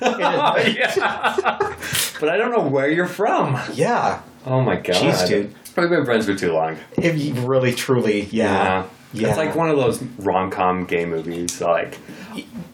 [0.00, 1.74] yeah.
[2.20, 3.58] but I don't know where you're from.
[3.74, 4.22] yeah.
[4.44, 4.96] Oh my god.
[4.96, 5.54] Jeez, dude.
[5.76, 6.78] We've been friends for too long.
[6.96, 8.86] If you really truly yeah.
[9.12, 9.28] Yeah.
[9.28, 11.60] It's like one of those rom com gay movies.
[11.60, 11.98] Like,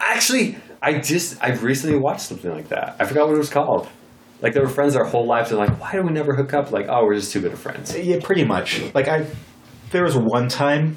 [0.00, 2.96] actually, I just I recently watched something like that.
[2.98, 3.88] I forgot what it was called.
[4.40, 5.50] Like they were friends their whole lives.
[5.50, 6.72] They're like, why do we never hook up?
[6.72, 7.96] Like, oh, we're just too good of friends.
[7.96, 8.82] Yeah, pretty much.
[8.92, 9.26] Like I,
[9.90, 10.96] there was one time,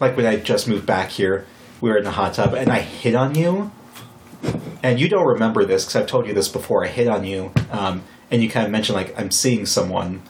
[0.00, 1.46] like when I just moved back here,
[1.84, 3.70] we were in the hot tub, and I hit on you,
[4.82, 6.82] and you don't remember this because I've told you this before.
[6.82, 10.22] I hit on you, um, and you kind of mentioned like I'm seeing someone,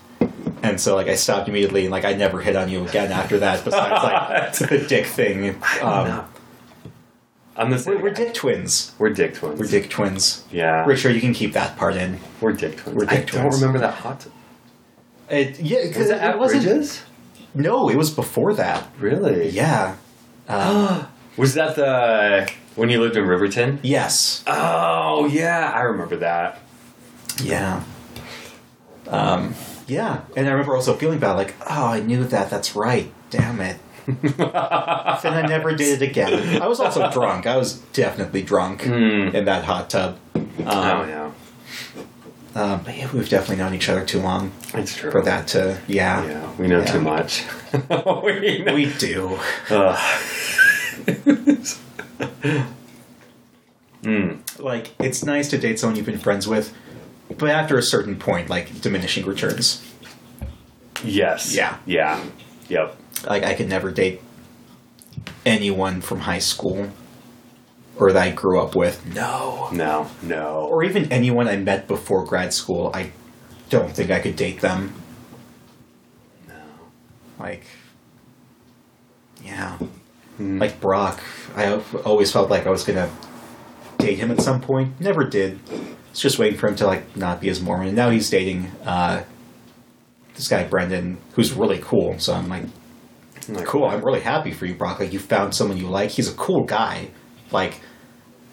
[0.64, 3.38] and so like I stopped immediately, and like I never hit on you again after
[3.38, 3.64] that.
[3.64, 5.50] Besides like the dick thing.
[5.80, 6.28] Um,
[7.57, 7.98] I'm the same.
[7.98, 8.92] we're, we're dick twins.
[8.98, 9.61] We're dick twins.
[9.61, 10.44] We're dick twins.
[10.50, 10.84] Yeah.
[10.84, 12.18] Richard, you can keep that part in.
[12.40, 12.96] We're dick twins.
[12.98, 14.26] We're dick I don't remember that hot.
[15.30, 17.05] It, yeah, Was because it it wasn't.
[17.55, 18.88] No, it was before that.
[18.98, 19.50] Really?
[19.50, 19.94] Yeah.
[20.46, 21.07] Uh,
[21.37, 23.80] Was that the when you lived in Riverton?
[23.82, 24.43] yes.
[24.47, 26.61] Oh yeah, I remember that.
[27.43, 27.82] Yeah.
[29.09, 29.55] Um,
[29.87, 32.49] yeah, and I remember also feeling bad, like, oh, I knew that.
[32.51, 33.12] That's right.
[33.30, 33.76] Damn it.
[34.07, 36.61] and I never did it again.
[36.62, 37.47] I was also drunk.
[37.47, 39.35] I was definitely drunk Hmm.
[39.35, 40.18] in that hot tub.
[40.35, 41.30] Um, oh yeah,
[42.55, 45.11] um, but yeah, we've definitely known each other too long it's true.
[45.11, 45.78] for that to.
[45.89, 46.85] Yeah, Yeah, we know Yeah.
[46.93, 47.45] too much.
[47.72, 48.74] we know.
[48.74, 49.39] we do.
[52.45, 52.66] Ugh.
[54.05, 54.32] Hmm.
[54.59, 56.74] Like, it's nice to date someone you've been friends with,
[57.38, 59.82] but after a certain point, like, diminishing returns.
[61.03, 61.55] Yes.
[61.57, 61.78] Yeah.
[61.86, 62.22] Yeah.
[62.68, 62.97] Yep.
[63.26, 64.20] Like, I could never date
[65.47, 66.90] anyone from high school
[67.97, 69.05] or that I grew up with.
[69.14, 69.68] No.
[69.72, 70.11] No.
[70.22, 70.66] No.
[70.70, 72.90] Or even anyone I met before grad school.
[72.92, 73.12] I
[73.70, 74.92] don't think I could date them.
[76.47, 76.55] no.
[77.38, 77.64] Like,
[79.42, 79.78] yeah.
[80.39, 81.20] Like Brock,
[81.55, 83.11] I always felt like I was gonna
[83.99, 85.01] date him at some point.
[85.01, 85.61] Never did.
[86.11, 87.89] It's just waiting for him to like not be as Mormon.
[87.89, 89.22] And now he's dating uh,
[90.35, 92.18] this guy Brendan, who's really cool.
[92.18, 92.64] So I'm like,
[93.49, 93.85] Like, cool.
[93.85, 94.99] I'm really happy for you, Brock.
[95.01, 96.11] Like you found someone you like.
[96.11, 97.09] He's a cool guy.
[97.53, 97.80] Like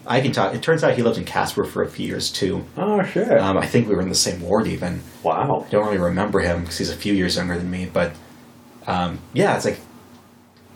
[0.06, 0.54] I can talk.
[0.54, 2.64] It turns out he lived in Casper for a few years too.
[2.78, 3.32] Oh shit.
[3.40, 5.02] Um, I think we were in the same ward even.
[5.24, 5.66] wow.
[5.66, 7.90] I don't really remember him because he's a few years younger than me.
[7.92, 8.14] But
[8.88, 9.80] um, yeah, it's like,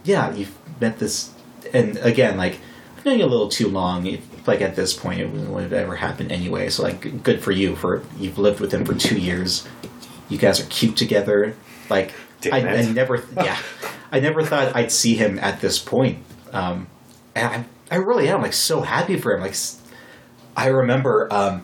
[0.04, 1.32] yeah, you've met this,
[1.74, 2.60] and again, like,
[2.98, 4.06] I've known you a little too long.
[4.06, 6.70] If, like at this point, it wouldn't have ever happened anyway.
[6.70, 9.68] So like, good for you for you've lived with him for two years.
[10.30, 11.56] You guys are cute together.
[11.90, 12.14] Like,
[12.52, 12.62] I.
[12.62, 13.58] I never, yeah,
[14.12, 16.20] I never thought I'd see him at this point.
[16.52, 16.88] Um,
[17.36, 19.42] and I, I really am like so happy for him.
[19.42, 19.56] Like,
[20.56, 21.32] I remember.
[21.32, 21.64] Um,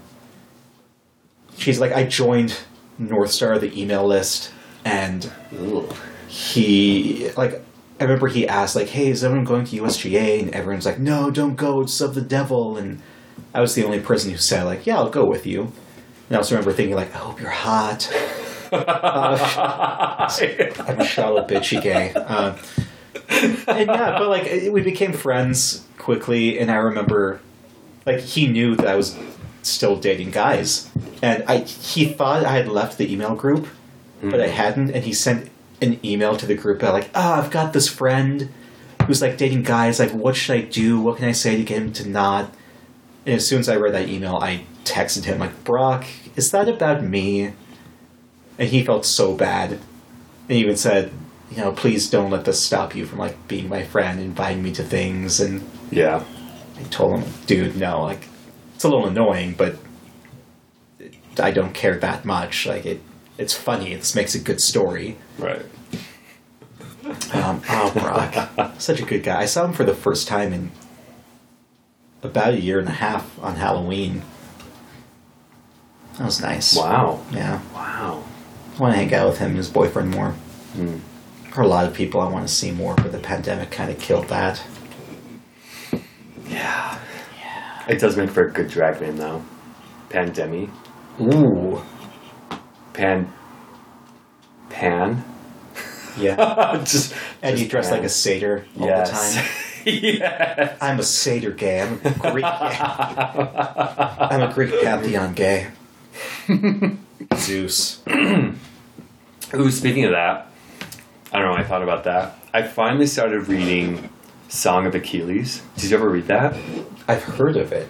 [1.57, 2.59] she's like, I joined
[2.97, 4.51] North Star, the email list,
[4.85, 5.31] and
[6.27, 7.63] he like
[8.01, 11.29] I remember he asked like, "Hey, is everyone going to USGA?" And everyone's like, "No,
[11.29, 11.81] don't go.
[11.81, 12.99] It's of the devil." And
[13.53, 15.71] I was the only person who said like, "Yeah, I'll go with you."
[16.27, 18.11] And I also remember thinking like, "I hope you're hot."
[18.71, 19.37] Uh,
[20.87, 22.11] I'm a shallow bitchy gay.
[22.15, 22.57] Uh,
[23.67, 27.39] and yeah, but like we became friends quickly, and I remember
[28.07, 29.15] like he knew that I was
[29.61, 30.89] still dating guys,
[31.21, 33.67] and I he thought I had left the email group,
[34.23, 35.50] but I hadn't, and he sent
[35.81, 38.49] an email to the group like, "Ah, I've got this friend
[39.07, 39.99] who's like dating guys.
[39.99, 40.99] Like, what should I do?
[41.01, 42.53] What can I say to get him to not?"
[43.25, 46.05] And as soon as I read that email, I texted him like, "Brock,
[46.35, 47.53] is that about me?"
[48.57, 49.79] And he felt so bad, and
[50.47, 51.11] he even said,
[51.51, 54.71] "You know, please don't let this stop you from like being my friend, inviting me
[54.73, 56.23] to things." And Yeah.
[56.79, 58.27] I told him, "Dude, no, like
[58.75, 59.77] it's a little annoying, but
[61.39, 62.65] I don't care that much.
[62.65, 63.01] Like it,
[63.37, 63.95] it's funny.
[63.95, 65.65] This makes a good story." Right.
[67.33, 69.41] Um, oh, Brock, such a good guy.
[69.41, 70.71] I saw him for the first time in
[72.23, 74.21] about a year and a half on Halloween.
[76.17, 76.75] That was nice.
[76.75, 77.21] Wow.
[77.31, 78.23] Yeah, Wow.
[78.75, 80.31] I want to hang out with him and his boyfriend more.
[80.73, 80.97] Hmm.
[81.49, 83.91] There are a lot of people I want to see more, but the pandemic kind
[83.91, 84.61] of killed that.
[86.47, 86.97] Yeah.
[87.37, 87.83] Yeah.
[87.87, 89.43] It does make for a good drag name though.
[90.09, 90.69] Pandemi.
[91.19, 91.81] Ooh,
[92.93, 93.31] Pan.
[94.69, 95.23] Pan.
[96.17, 96.77] yeah.
[96.85, 97.13] just.
[97.41, 97.97] and just you dress pan.
[97.97, 99.09] like a satyr all yes.
[99.09, 99.49] the time.
[99.85, 100.77] yes.
[100.81, 101.81] I'm a satyr gay.
[101.81, 102.45] I'm a Greek.
[102.45, 105.67] I'm a Greek pantheon gay.
[107.35, 108.01] Zeus.
[109.53, 110.47] Ooh, speaking of that,
[111.33, 111.57] I don't know.
[111.57, 112.37] I thought about that.
[112.53, 114.09] I finally started reading
[114.49, 115.61] Song of Achilles.
[115.77, 116.55] Did you ever read that?
[117.07, 117.89] I've heard of it.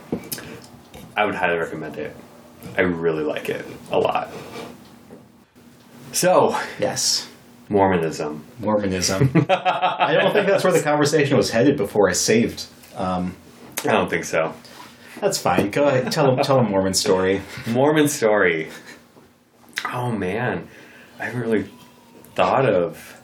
[1.16, 2.16] I would highly recommend it.
[2.78, 4.30] I really like it a lot.
[6.12, 7.28] So, Yes.
[7.70, 8.44] Mormonism.
[8.60, 9.32] Mormonism.
[9.50, 12.66] I don't think that's where the conversation was headed before I saved.
[12.98, 13.36] Um,
[13.86, 14.54] I don't think so.
[15.22, 15.72] that's fine.
[15.72, 16.12] Go ahead.
[16.12, 17.42] Tell, tell a Mormon story.
[17.68, 18.70] Mormon story.
[19.94, 20.68] Oh man,
[21.18, 21.70] I haven't really
[22.36, 23.20] thought of.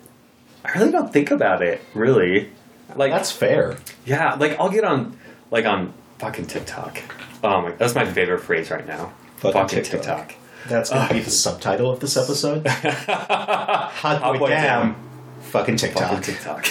[0.63, 1.81] I really don't think about it.
[1.93, 2.49] Really,
[2.95, 3.77] like That's fair.
[4.05, 5.17] yeah, like I'll get on
[5.51, 6.99] like on fucking TikTok.
[7.43, 9.11] Oh my, that's my favorite phrase right now.
[9.37, 9.91] Fucking TikTok.
[10.29, 10.33] TikTok.
[10.67, 12.67] That's going to be the subtitle of this episode.
[12.67, 14.93] Hot boy, boy damn.
[14.93, 14.95] damn.
[15.41, 16.09] Fucking TikTok.
[16.09, 16.67] Fucking TikTok.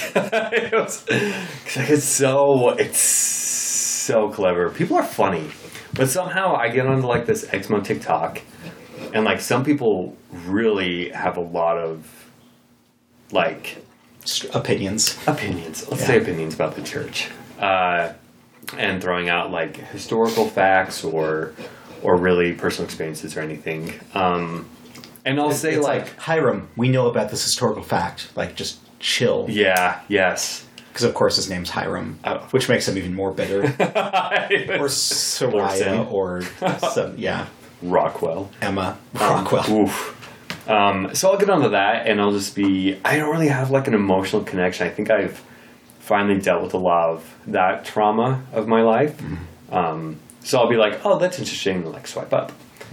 [0.52, 4.68] it was, it's so it's so clever.
[4.70, 5.48] People are funny,
[5.94, 8.42] but somehow I get onto like this Exmo TikTok,
[9.14, 12.06] and like some people really have a lot of
[13.32, 13.82] like
[14.52, 15.16] Opinions.
[15.26, 15.88] opinions.
[15.88, 16.06] Let's Yeah.
[16.08, 18.12] say opinions about the church, uh,
[18.76, 21.52] and throwing out like historical facts or
[22.06, 23.92] or really personal experiences or anything.
[24.14, 24.68] Um,
[25.24, 28.28] and I'll say It's like, Hiram, we know about this historical fact.
[28.36, 29.46] Like, just chill.
[29.48, 30.64] yeah, yes.
[30.88, 32.38] Because, of course, his name's Hiram, Oh.
[32.52, 33.62] which makes him even more bitter.
[34.80, 36.42] or Soraya, or
[36.94, 37.46] some, yeah,
[37.82, 38.50] Rockwell.
[38.62, 39.80] Emma Um, Rockwell.
[39.82, 40.12] oof.
[40.70, 42.98] Um, so I'll get onto that, and I'll just be.
[43.04, 44.86] I don't really have like an emotional connection.
[44.86, 45.42] I think I've
[46.00, 49.20] finally dealt with a lot of that trauma of my life.
[49.70, 50.16] Um,
[50.46, 52.52] so I'll be like, "Oh, that's interesting." and, Like swipe up,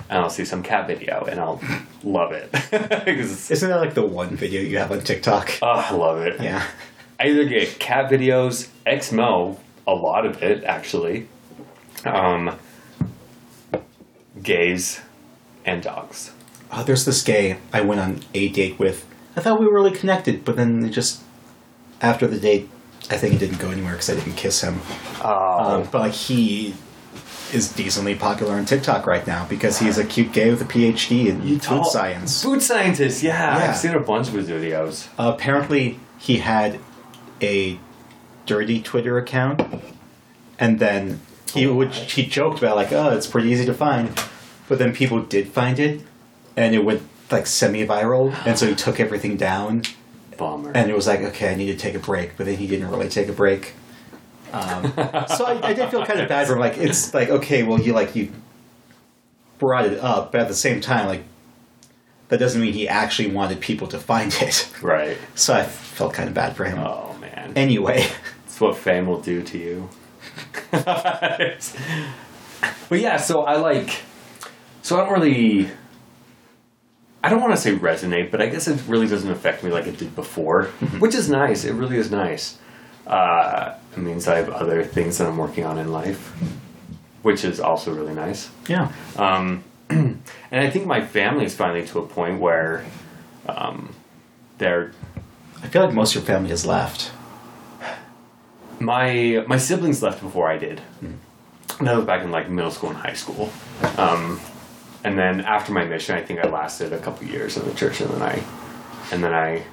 [0.10, 1.62] and I'll see some cat video, and I'll
[2.04, 3.52] love it it's.
[3.52, 5.60] Isn't that like the one video you have on TikTok?
[5.62, 6.42] Oh, I love it.
[6.42, 6.64] yeah.
[7.20, 11.28] I either get cat videos, Exmo, a lot of it actually,
[12.06, 12.58] Um,
[14.42, 15.00] gays
[15.66, 16.32] and dogs.
[16.72, 19.06] Oh, there's this gay I went on a date with.
[19.36, 21.22] I thought we were really connected, but then it just
[22.02, 22.70] after the date,
[23.10, 24.82] I think it didn't go anywhere because I didn't kiss him.
[25.24, 26.74] Oh, Um, but like he
[27.54, 31.28] is decently popular on TikTok right now because he's a cute gay with a PhD
[31.28, 32.42] in food Oh, science.
[32.44, 33.70] Food scientist, yeah, Yeah.
[33.70, 35.08] I've seen a bunch of his videos.
[35.20, 36.80] Uh, apparently, he had
[37.42, 37.80] a
[38.46, 39.62] dirty Twitter account,
[40.60, 41.20] and then
[41.54, 44.20] he Oh, would he joked about like, oh, it's pretty easy to find,
[44.68, 46.02] but then people did find it,
[46.58, 47.02] and it went
[47.32, 49.84] like semi-viral, and so he took everything down,
[50.38, 50.72] Bummer.
[50.76, 52.90] and it was like, okay, I need to take a break, but then he didn't
[52.90, 53.74] really take a break.
[54.54, 54.94] Um,
[55.36, 56.60] so I, I did feel kind of bad for him.
[56.60, 58.32] Like it's like okay, well you like you
[59.60, 61.24] brought it up, but at the same time, like
[62.30, 64.70] that doesn't mean he actually wanted people to find it.
[64.82, 65.18] right.
[65.36, 66.80] So I felt kind of bad for him.
[66.80, 68.08] Oh man, Anyway,
[68.46, 69.90] it's what fame will do to you.
[70.72, 71.60] but
[72.92, 74.02] yeah, so I like.
[74.82, 75.70] So I don't really.
[77.26, 79.88] I don't want to say resonate, but I guess it really doesn't affect me like
[79.88, 80.66] it did before,
[81.00, 81.64] which is nice.
[81.64, 82.58] It really is nice.
[83.08, 86.34] Uh, it means I have other things that I'm working on in life,
[87.22, 88.50] which is also really nice.
[88.68, 88.92] yeah.
[89.18, 92.86] Um, and I think my family is finally to a point where
[93.48, 93.94] um,
[94.58, 94.92] they're
[95.62, 97.12] I feel like most of your family has left.
[98.80, 100.82] my my siblings left before I did.
[101.80, 103.50] And that was back in like middle school and high school.
[103.98, 104.40] Um,
[105.04, 108.00] and then after my mission, I think I lasted a couple years in the church,
[108.02, 108.44] and then I
[109.12, 109.64] and then I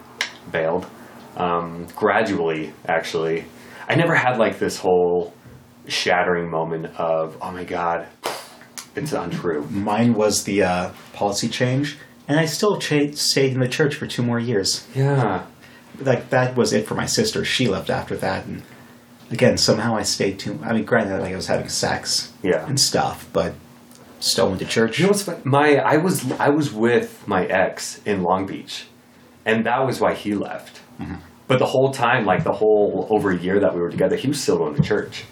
[0.51, 0.87] bailed.
[1.37, 3.45] Um, gradually, actually,
[3.89, 5.33] I never had like this whole
[5.87, 8.07] shattering moment of oh my god,
[8.95, 9.67] it's untrue.
[9.71, 14.23] Mine was the uh, policy change, and I still stayed in the church for two
[14.23, 14.87] more years.
[14.95, 15.47] Yeah,
[15.99, 17.45] Like that was it for my sister.
[17.45, 18.63] She left after that, and
[19.31, 20.59] again, somehow I stayed too.
[20.63, 22.67] I mean, granted, like I was having sex yeah.
[22.67, 23.55] and stuff, but
[24.19, 24.99] still went to church.
[24.99, 25.41] You know what's funny?
[25.45, 28.87] My I was I was with my ex in Long Beach,
[29.45, 30.81] and that was why he left.
[31.49, 34.29] But the whole time, like the whole over a year that we were together, he
[34.29, 35.25] was still going to church.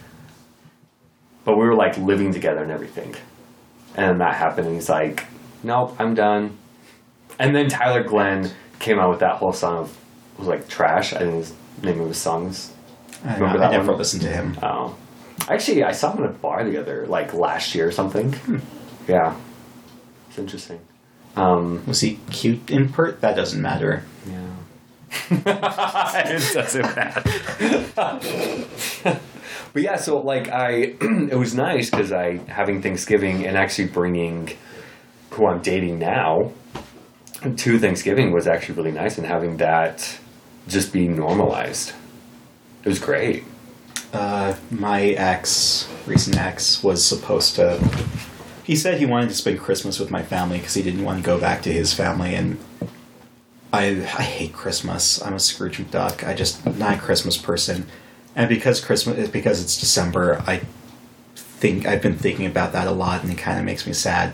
[1.45, 3.15] But we were like living together and everything,
[3.95, 5.25] and then that happened, and he's like,
[5.63, 6.57] "Nope, I'm done."
[7.39, 8.51] And then Tyler Glenn
[8.81, 9.97] came out with that whole song of
[10.39, 11.13] was like trash.
[11.15, 12.73] I think his name of his songs.
[13.25, 13.99] I, Remember know, I never one?
[13.99, 14.57] listened to him.
[14.63, 14.97] Oh,
[15.49, 18.35] actually, I saw him at a bar the other like last year or something.
[19.09, 19.35] Yeah,
[20.29, 20.81] it's interesting.
[21.37, 23.13] Um, Was he cute in per?
[23.13, 24.03] That doesn't matter.
[24.27, 24.45] Yeah.
[25.31, 27.23] it doesn't matter.
[29.73, 34.51] but yeah, so like I, it was nice because I having Thanksgiving and actually bringing
[35.31, 36.53] who I'm dating now
[37.43, 40.19] to Thanksgiving was actually really nice, and having that
[40.67, 41.93] just be normalized.
[42.85, 43.45] It was great.
[44.13, 47.79] Uh, my ex, recent ex, was supposed to.
[48.65, 51.25] He said he wanted to spend Christmas with my family because he didn't want to
[51.25, 52.59] go back to his family, and
[53.73, 55.21] I I hate Christmas.
[55.23, 56.27] I'm a Scrooge McDuck.
[56.27, 57.87] I just not a Christmas person,
[58.35, 60.63] and because Christmas because it's December, I
[61.37, 64.33] think I've been thinking about that a lot, and it kind of makes me sad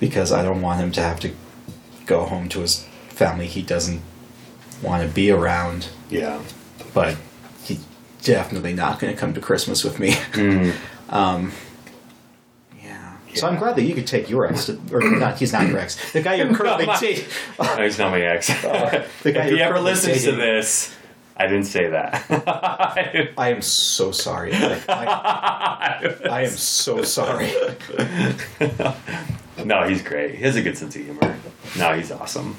[0.00, 1.30] because I don't want him to have to
[2.06, 4.00] go home to his family he doesn't
[4.82, 6.42] want to be around Yeah.
[6.92, 7.16] but
[7.62, 7.84] he's
[8.22, 10.12] definitely not going to come to Christmas with me.
[10.32, 10.74] Mm.
[11.10, 11.52] um,
[13.32, 13.40] yeah.
[13.40, 15.38] So I'm glad that you could take your ex, to, or not.
[15.38, 16.12] He's not your ex.
[16.12, 17.26] The guy you're currently dating.
[17.58, 18.48] No, he's not my ex.
[18.62, 20.94] the guy if he you're ever listens to this,
[21.36, 23.32] I didn't say that.
[23.36, 24.52] I am so sorry.
[24.52, 27.50] Like, I, I am so sorry.
[29.64, 30.34] no, he's great.
[30.34, 31.36] He has a good sense of humor.
[31.78, 32.56] No, he's awesome.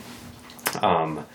[0.82, 1.26] Um,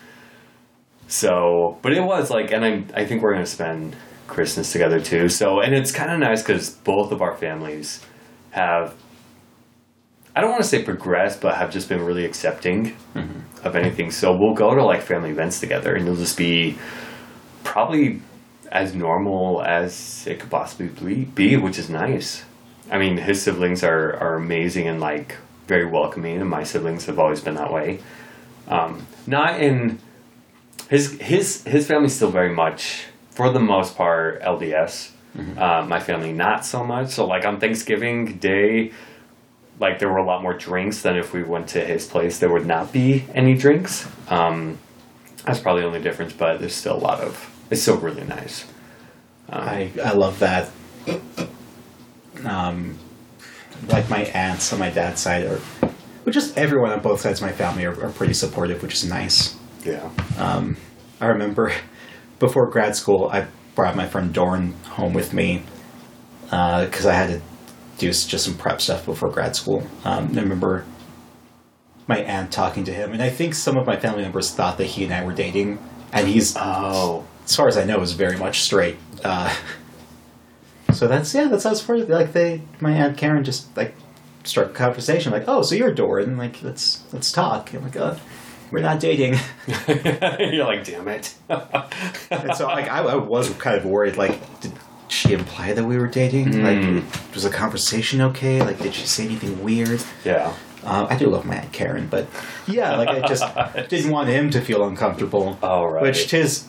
[1.07, 3.95] so, but it was like, and I, I think we're gonna spend
[4.27, 5.27] Christmas together too.
[5.27, 8.05] So, and it's kind of nice because both of our families
[8.51, 8.93] have,
[10.35, 12.95] I don't want to say progressed, but have just been really accepting
[13.63, 14.11] of anything.
[14.11, 16.77] So we'll go to like family events together, and it'll just be
[17.63, 18.21] probably
[18.71, 22.45] as normal as it could possibly be, which is nice.
[22.91, 25.35] I mean, his siblings are, are amazing and like
[25.67, 27.99] very welcoming, and my siblings have always been that way.
[28.67, 29.99] Um, not in
[30.89, 35.11] his his his family's still very much, for the most part, LDS.
[35.57, 37.09] Uh, my family not so much.
[37.09, 38.91] So like on Thanksgiving Day,
[39.79, 42.39] like there were a lot more drinks than if we went to his place.
[42.39, 44.07] There would not be any drinks.
[44.29, 44.77] Um,
[45.45, 47.55] that's probably the only difference, but there's still a lot of.
[47.71, 48.65] It's still really nice.
[49.49, 50.69] I I love that.
[52.45, 52.97] Um,
[53.87, 55.59] like my aunts on my dad's side are,
[56.23, 59.05] but just everyone on both sides of my family are, are pretty supportive, which is
[59.05, 59.57] nice.
[59.85, 60.09] Yeah.
[60.37, 60.77] Um,
[61.21, 61.73] I remember
[62.39, 65.63] before grad school, I brought my friend Doran home with me
[66.43, 67.41] because I had to
[67.99, 69.83] do just some prep stuff before grad school.
[70.03, 70.85] Um, I remember
[72.07, 74.85] my aunt talking to him, and I think some of my family members thought that
[74.85, 75.77] he and I were dating,
[76.11, 77.25] and he's, Oh.
[77.45, 78.97] as far as I know, is very much straight.
[79.23, 79.53] Uh,
[80.93, 83.93] so that's yeah, that's as far as like they, my aunt Karen just like
[84.43, 87.73] struck a conversation like, oh, so you're Doran, like let's let's talk.
[87.73, 88.15] I'm like, uh,
[88.71, 89.33] we're not dating.
[90.39, 91.33] You're like, damn it.
[91.49, 94.15] And so, like, I, I was kind of worried.
[94.15, 94.71] Like, did
[95.11, 96.63] she imply that we were dating?
[96.63, 97.03] Like,
[97.33, 98.61] was the conversation okay?
[98.61, 100.01] Like, did she say anything weird?
[100.23, 100.53] yeah.
[100.81, 102.27] Uh, I do love my aunt Karen, but
[102.65, 103.43] yeah, like, I just
[103.89, 105.59] didn't want him to feel uncomfortable.
[105.61, 106.01] Oh, right.
[106.01, 106.67] Which, to his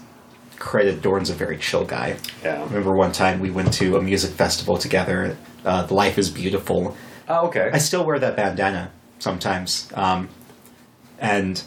[0.59, 2.17] credit, Doran's a very chill guy.
[2.43, 2.61] Yeah.
[2.61, 5.37] I remember one time we went to a music festival together.
[5.65, 6.97] Uh, the Life is Beautiful.
[7.29, 7.71] Oh, okay.
[7.73, 9.89] I still wear that bandana sometimes.
[9.95, 10.29] Um,
[11.21, 11.63] and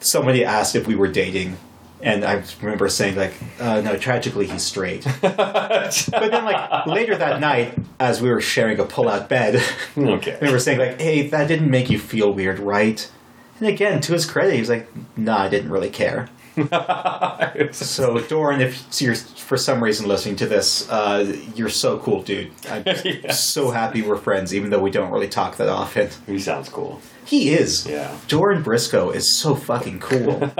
[0.00, 1.56] somebody asked if we were dating,
[2.04, 7.40] and I remember saying like, uh, "No, tragically he's straight." but then, like later that
[7.40, 9.62] night, as we were sharing a pull-out bed,
[9.98, 10.38] okay.
[10.40, 13.10] we were saying like, "Hey, that didn't make you feel weird, right?"
[13.58, 14.86] And again, to his credit, he was like,
[15.16, 16.28] "Nah, I didn't really care."
[17.72, 22.50] So, Doran, if you're for some reason listening to this, uh, you're so cool, dude.
[22.70, 23.42] I'm Yes.
[23.44, 26.08] so happy we're friends, even though we don't really talk that often.
[26.26, 27.00] he sounds cool.
[27.24, 27.86] He is.
[27.86, 28.16] Yeah.
[28.28, 30.50] Doran Briscoe is so fucking cool.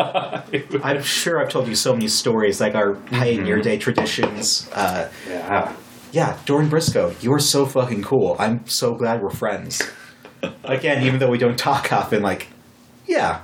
[0.82, 4.68] I'm sure I've told you so many stories, like our Pioneer Day traditions.
[4.72, 5.74] Uh, Yeah.
[6.12, 8.36] yeah, Doran Briscoe, you're so fucking cool.
[8.38, 9.82] I'm so glad we're friends.
[10.64, 12.48] Again, even though we don't talk often, like,
[13.06, 13.40] yeah.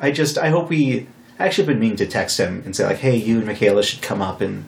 [0.00, 1.06] I just, I hope we.
[1.38, 4.02] I actually been meaning to text him and say, like, hey, you and Michaela should
[4.02, 4.64] come up and,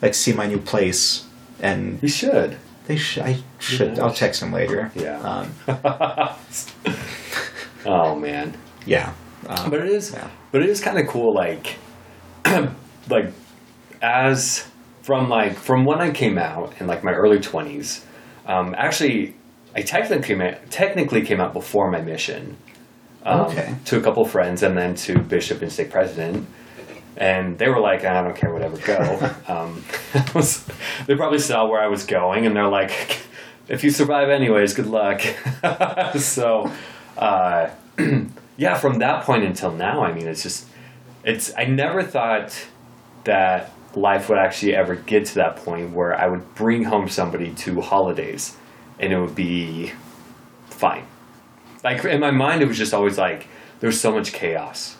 [0.00, 1.26] like, see my new place.
[1.60, 2.56] And You should.
[2.86, 4.04] they should, I should, Yeah.
[4.04, 4.90] I'll text him later.
[4.94, 5.18] Yeah.
[5.20, 5.52] Um,
[7.84, 8.56] Oh man.
[8.84, 9.12] yeah.
[9.46, 10.28] Um, But it is, Yeah.
[10.50, 11.32] but it is kind of cool.
[11.34, 11.76] Like,
[13.08, 13.32] like
[14.02, 14.66] as
[15.02, 18.04] from like from when I came out in like my early twenties.
[18.46, 19.34] Um, actually,
[19.74, 22.56] I technically came out, technically came out before my mission.
[23.26, 23.74] Um, Okay.
[23.86, 26.46] To a couple friends and then to bishop and stake president.
[27.16, 29.34] And they were like, I don't care, whatever, go.
[29.48, 29.82] um,
[30.34, 30.64] was-
[31.06, 33.18] they probably saw where I was going, and they're like,
[33.68, 35.22] if you survive anyways, good luck.
[36.18, 36.70] so,
[37.16, 37.70] uh,
[38.56, 40.66] yeah, from that point until now, I mean, it's just,
[41.24, 42.66] it's, I never thought
[43.24, 47.52] that life would actually ever get to that point where I would bring home somebody
[47.54, 48.54] to holidays
[49.00, 49.92] and it would be
[50.68, 51.06] fine.
[51.86, 53.46] Like, in my mind, it was just always like,
[53.78, 54.96] there's so much chaos.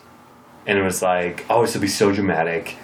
[0.65, 2.77] And it was like, oh, this will be so dramatic.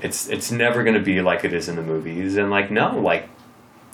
[0.00, 2.36] It's it's never gonna be like it is in the movies.
[2.36, 3.28] And like, no, like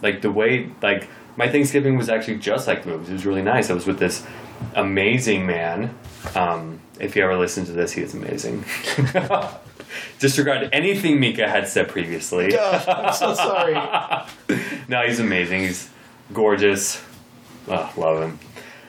[0.02, 1.08] like the way like
[1.38, 3.08] my Thanksgiving was actually just like the movies.
[3.08, 3.70] It was really nice.
[3.70, 4.26] I was with this
[4.74, 5.94] amazing man.
[6.34, 8.66] Um, if you ever listen to this, he is amazing.
[10.18, 12.58] Disregard anything Mika had said previously.
[12.58, 13.74] I'm so sorry.
[14.88, 15.60] No, he's amazing.
[15.62, 15.88] He's
[16.34, 17.02] gorgeous.
[17.68, 18.38] Oh, love him.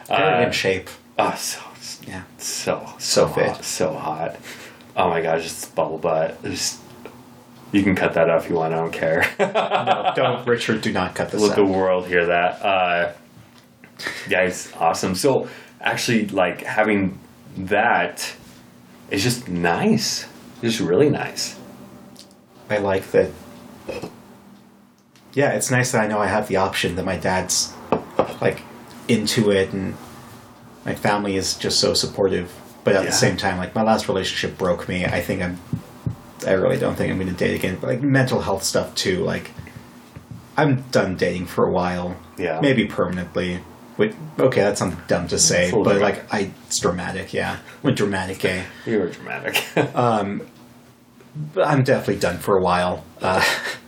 [0.07, 0.89] Very Uh, in shape.
[1.17, 1.59] oh, so
[2.07, 2.23] Yeah.
[2.37, 3.47] so So so fit.
[3.47, 4.35] hot, so hot.
[4.95, 6.41] Oh my gosh, it's bubble butt.
[6.43, 6.79] Just
[7.71, 8.73] you can cut that out if you want.
[8.73, 9.25] I don't care.
[9.39, 11.55] No, don't, Richard, do not cut this Let out.
[11.57, 12.61] the world hear that.
[12.63, 13.11] Uh,
[14.29, 15.15] yeah, it's awesome.
[15.15, 15.47] So
[15.81, 17.17] actually, like having
[17.57, 18.33] that
[19.11, 20.27] is just nice.
[20.61, 21.59] Just really nice.
[22.69, 23.29] I like that.
[25.33, 27.73] Yeah, it's nice that I know I have the option that my dad's
[28.41, 28.61] like
[29.07, 29.95] into it and
[30.85, 32.51] my family is just so supportive.
[32.83, 33.09] But at Yeah.
[33.09, 35.05] the same time, like my last relationship broke me.
[35.05, 35.59] I think I'm.
[36.45, 37.77] I really don't think I'm going to date again.
[37.81, 39.23] But like mental health stuff too.
[39.23, 39.51] Like
[40.57, 42.15] I'm done dating for a while.
[42.37, 42.59] Yeah.
[42.61, 43.59] Maybe permanently.
[43.97, 46.23] Wait, okay, that's something dumb to say, It's a little but dramatic.
[46.31, 47.33] like I, it's dramatic.
[47.33, 48.65] Yeah, I'm dramatic gay.
[48.85, 49.63] You were dramatic,
[49.95, 50.41] Um
[51.53, 53.03] But I'm definitely done for a while.
[53.21, 53.43] Uh,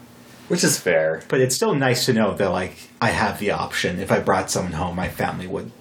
[0.47, 1.21] which is fair.
[1.29, 3.99] But it's still nice to know that like I have the option.
[3.99, 5.71] If I brought someone home, my family would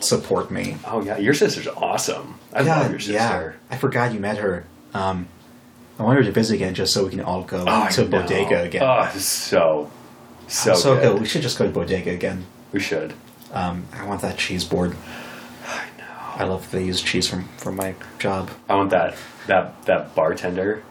[0.00, 0.76] support me.
[0.86, 2.38] Oh yeah, your sister's awesome.
[2.52, 3.56] I love your sister.
[3.70, 4.64] I forgot you met her.
[4.94, 5.28] Um,
[5.98, 8.04] I want her to visit again just so we can all go Oh, to.
[8.06, 8.82] Bodega again.
[8.82, 9.90] Oh, so
[10.48, 11.02] so, so good.
[11.12, 11.20] good.
[11.20, 12.46] We should just go to Bodega again.
[12.72, 13.12] We should.
[13.52, 14.96] Um, I want that cheese board.
[15.66, 16.04] I know.
[16.36, 18.50] I love that they use cheese from from my job.
[18.68, 19.14] I want that
[19.46, 20.82] that that bartender.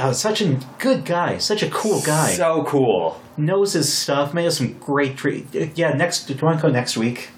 [0.00, 2.30] Oh, such a good guy, such a cool guy.
[2.30, 3.20] So cool.
[3.36, 4.32] Knows his stuff.
[4.32, 5.46] Made us some great treat.
[5.76, 6.26] Yeah, next.
[6.26, 7.30] Do you want to go next week?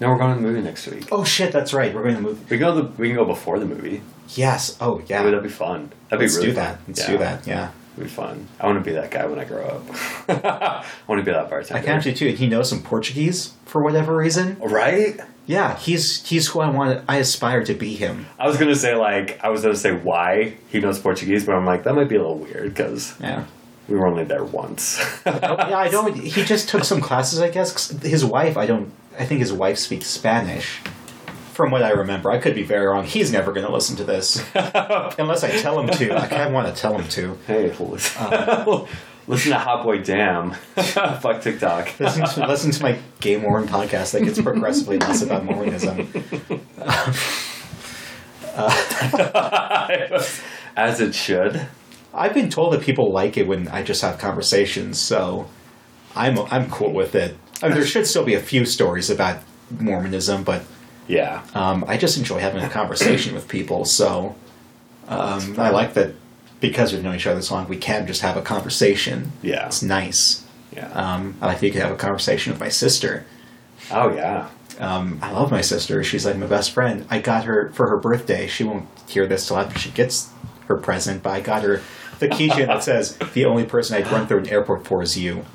[0.00, 1.08] No, we're going to the movie next week.
[1.12, 1.94] Oh shit, that's right.
[1.94, 2.40] We're going to move.
[2.50, 2.74] We can go.
[2.74, 4.02] The, we can go before the movie.
[4.30, 4.76] Yes.
[4.80, 5.18] Oh yeah.
[5.20, 5.90] Maybe that'd be fun.
[6.08, 6.76] That'd Let's be really do that.
[6.76, 6.84] fun.
[6.88, 7.06] Let's Yeah.
[7.12, 7.46] do that.
[7.46, 7.70] Yeah.
[7.96, 8.46] It'd be fun.
[8.60, 9.82] I want to be that guy when I grow up.
[10.44, 11.80] I want to be that bartender.
[11.80, 12.28] I can actually too.
[12.28, 14.58] He knows some Portuguese for whatever reason.
[14.60, 15.18] Oh, right?
[15.46, 17.04] Yeah, he's he's who I want.
[17.08, 18.26] I aspire to be him.
[18.38, 21.64] I was gonna say like I was gonna say why he knows Portuguese, but I'm
[21.64, 23.44] like that might be a little weird because Yeah.
[23.88, 24.98] We were only there once.
[25.24, 26.12] Oh, yeah, I don't.
[26.16, 27.70] He just took some classes, I guess.
[27.72, 28.92] 'cause his wife, I don't.
[29.16, 30.80] I think his wife speaks Spanish.
[31.56, 33.06] From what I remember, I could be very wrong.
[33.06, 36.12] He's never going to listen to this unless I tell him to.
[36.12, 37.38] I want to tell him to.
[37.46, 38.86] hey, listen,
[39.26, 40.50] listen to Hot Boy Damn.
[40.52, 41.98] Fuck TikTok.
[41.98, 46.00] Listen to, listen to my Gay Mormon podcast that gets progressively less about Mormonism.
[50.76, 51.68] As it should.
[52.12, 55.48] I've been told that people like it when I just have conversations, so
[56.14, 57.34] I'm I'm cool with it.
[57.62, 59.38] I mean, there should still be a few stories about
[59.70, 60.62] Mormonism, but
[61.08, 61.42] Yeah.
[61.54, 63.84] um, I just enjoy having a conversation with people.
[63.84, 64.34] So
[65.08, 66.14] um, I like that
[66.60, 69.32] because we've known each other so long, we can just have a conversation.
[69.42, 69.66] Yeah.
[69.66, 70.44] It's nice.
[70.74, 70.88] Yeah.
[70.92, 73.24] Um, I like that you can have a conversation with my sister.
[73.90, 74.48] oh, yeah.
[74.78, 76.04] Um, I love my sister.
[76.04, 77.06] She's like my best friend.
[77.08, 78.46] I got her for her birthday.
[78.46, 80.30] She won't hear this till after she gets
[80.66, 81.80] her present, but I got her
[82.18, 85.46] the keychain that says, "The only person I'd run through an airport for is you."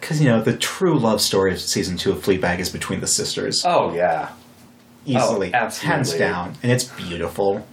[0.00, 3.06] Because you know the true love story of season two of Fleabag is between the
[3.06, 4.30] sisters, Oh, yeah.
[5.04, 5.94] easily, oh, absolutely.
[5.96, 7.66] hands down, and it's beautiful.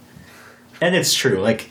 [0.80, 1.38] And it's true.
[1.40, 1.70] Like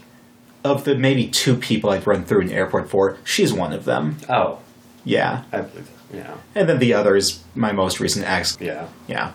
[0.64, 4.18] of the maybe two people I'd run through an airport for, she's one of them.
[4.28, 4.60] Oh,
[5.06, 6.18] Yeah, I believe that.
[6.18, 6.36] Yeah.
[6.56, 8.58] and then the other is my most recent ex.
[8.60, 8.88] Yeah.
[9.08, 9.34] Yeah.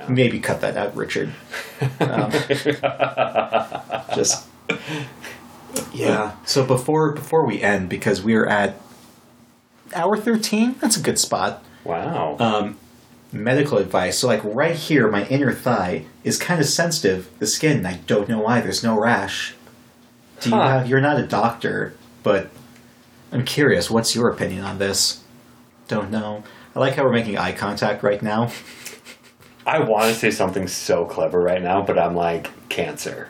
[0.00, 0.08] Yeah.
[0.08, 1.32] Maybe cut that out, Richard.
[2.00, 2.30] Um,
[4.14, 4.46] just
[5.92, 6.32] yeah.
[6.44, 8.74] So before before we end, because we're at
[9.94, 11.62] hour thirteen, that's a good spot.
[11.84, 12.36] Wow.
[12.38, 12.78] Um,
[13.32, 14.18] medical advice.
[14.18, 17.28] So like right here, my inner thigh is kind of sensitive.
[17.38, 17.84] The skin.
[17.86, 18.60] I don't know why.
[18.60, 19.54] There's no rash.
[20.40, 20.68] Do you Huh.
[20.68, 20.88] have?
[20.88, 22.50] You're not a doctor, but
[23.32, 23.90] I'm curious.
[23.90, 25.20] What's your opinion on this?
[25.88, 26.44] Don't know.
[26.74, 28.50] I like how we're making eye contact right now.
[29.66, 33.28] I want to say something so clever right now, but I'm like, cancer.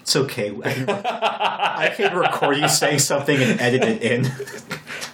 [0.00, 0.52] It's okay.
[0.64, 4.24] I can record you saying something and edit it in.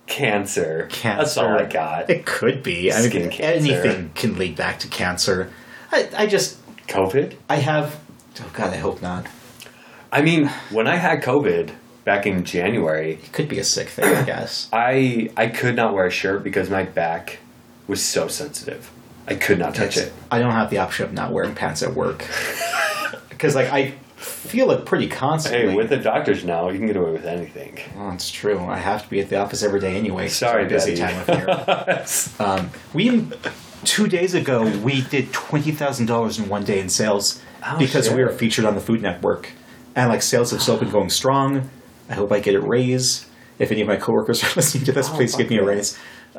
[0.06, 0.86] Cancer.
[0.90, 1.18] Cancer.
[1.24, 2.08] That's all I got.
[2.08, 2.92] It could be.
[2.92, 3.44] I Skin mean, cancer.
[3.72, 5.50] anything can lead back to cancer.
[5.92, 7.34] I, I just, COVID?
[7.48, 7.98] I have.
[8.40, 9.26] Oh God, I hope not.
[10.12, 11.72] I mean, when I had COVID
[12.04, 14.68] back in January, It could be a sick thing, I guess.
[14.72, 17.38] I I could not wear a shirt because my back
[17.88, 18.90] was so sensitive.
[19.26, 20.12] I could not touch it.
[20.30, 22.18] I don't have the option of not wearing pants at work
[23.28, 25.70] because, like, I feel it pretty constantly.
[25.70, 27.78] Hey, with the doctors now, you can get away with anything.
[27.96, 28.58] well, it's true.
[28.60, 30.28] I have to be at the office every day anyway.
[30.28, 32.04] Sorry, busy time of year.
[32.40, 33.28] Um, we
[33.84, 38.06] two days ago we did twenty thousand dollars in one day in sales Oh, because
[38.06, 38.16] shit.
[38.16, 39.50] we were featured on the Food Network,
[39.94, 41.68] and like sales have still been going strong.
[42.08, 43.26] I hope I get a raise.
[43.58, 45.98] If any of my coworkers are listening to this, Oh, please give me a raise.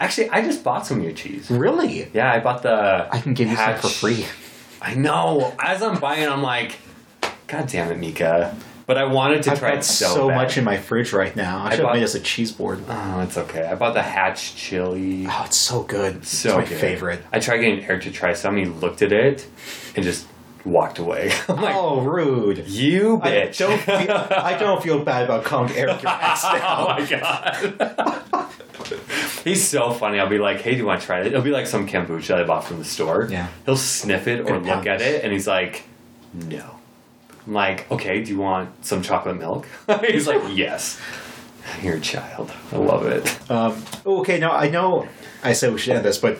[0.00, 1.50] Actually, I just bought some of your cheese.
[1.50, 2.08] Really?
[2.14, 3.08] Yeah, I bought the.
[3.12, 4.24] I can give you some for free.
[4.80, 5.54] I know.
[5.58, 6.76] As I'm buying, I'm like,
[7.46, 8.56] God damn it, Mika.
[8.86, 10.36] But I wanted to I've try got it so, so, bad.
[10.36, 11.58] much in my fridge right now.
[11.58, 12.82] I, I should have bought- made us a cheese board.
[12.88, 13.64] Oh, it's okay.
[13.66, 15.26] I bought the Hatch chili.
[15.28, 16.24] Oh, it's so good.
[16.24, 16.80] so it's my good.
[16.80, 17.20] favorite.
[17.32, 18.56] I tried getting Eric to try some.
[18.56, 19.44] He looked at it
[19.96, 20.26] and just
[20.64, 21.32] walked away.
[21.48, 22.68] I'm like, oh, rude.
[22.68, 23.58] you I bitch.
[23.58, 28.50] don't, feel, I don't feel bad about calling Eric your ex oh my god.
[29.44, 30.20] He's so funny.
[30.20, 32.34] I'll be like, "Hey, do you want to try it?" It'll be like some kombucha
[32.34, 33.26] I bought from the store.
[33.30, 33.48] Yeah.
[33.64, 35.84] He'll sniff it or look at it, and he's like,
[36.34, 36.78] "No."
[37.46, 39.66] I'm like, "Okay, do you want some chocolate milk?"
[40.06, 41.00] he's like, "Yes."
[41.82, 42.52] You're a child.
[42.72, 43.50] I love it.
[43.50, 45.08] Um, okay, now I know
[45.42, 46.38] I said we should end this, but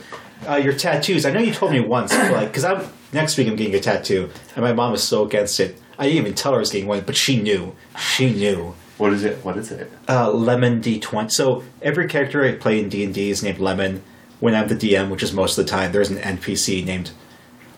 [0.48, 1.26] uh, your tattoos.
[1.26, 4.30] I know you told me once, like, because I'm next week I'm getting a tattoo,
[4.54, 5.80] and my mom is so against it.
[5.98, 7.74] I didn't even tell her I was getting one, but she knew.
[7.98, 8.74] She knew.
[8.98, 9.44] What is it?
[9.44, 9.90] What is it?
[10.08, 11.30] Uh, Lemon D20.
[11.30, 14.02] So every character I play in D and D is named Lemon.
[14.40, 17.10] When I'm the DM, which is most of the time, there's an NPC named.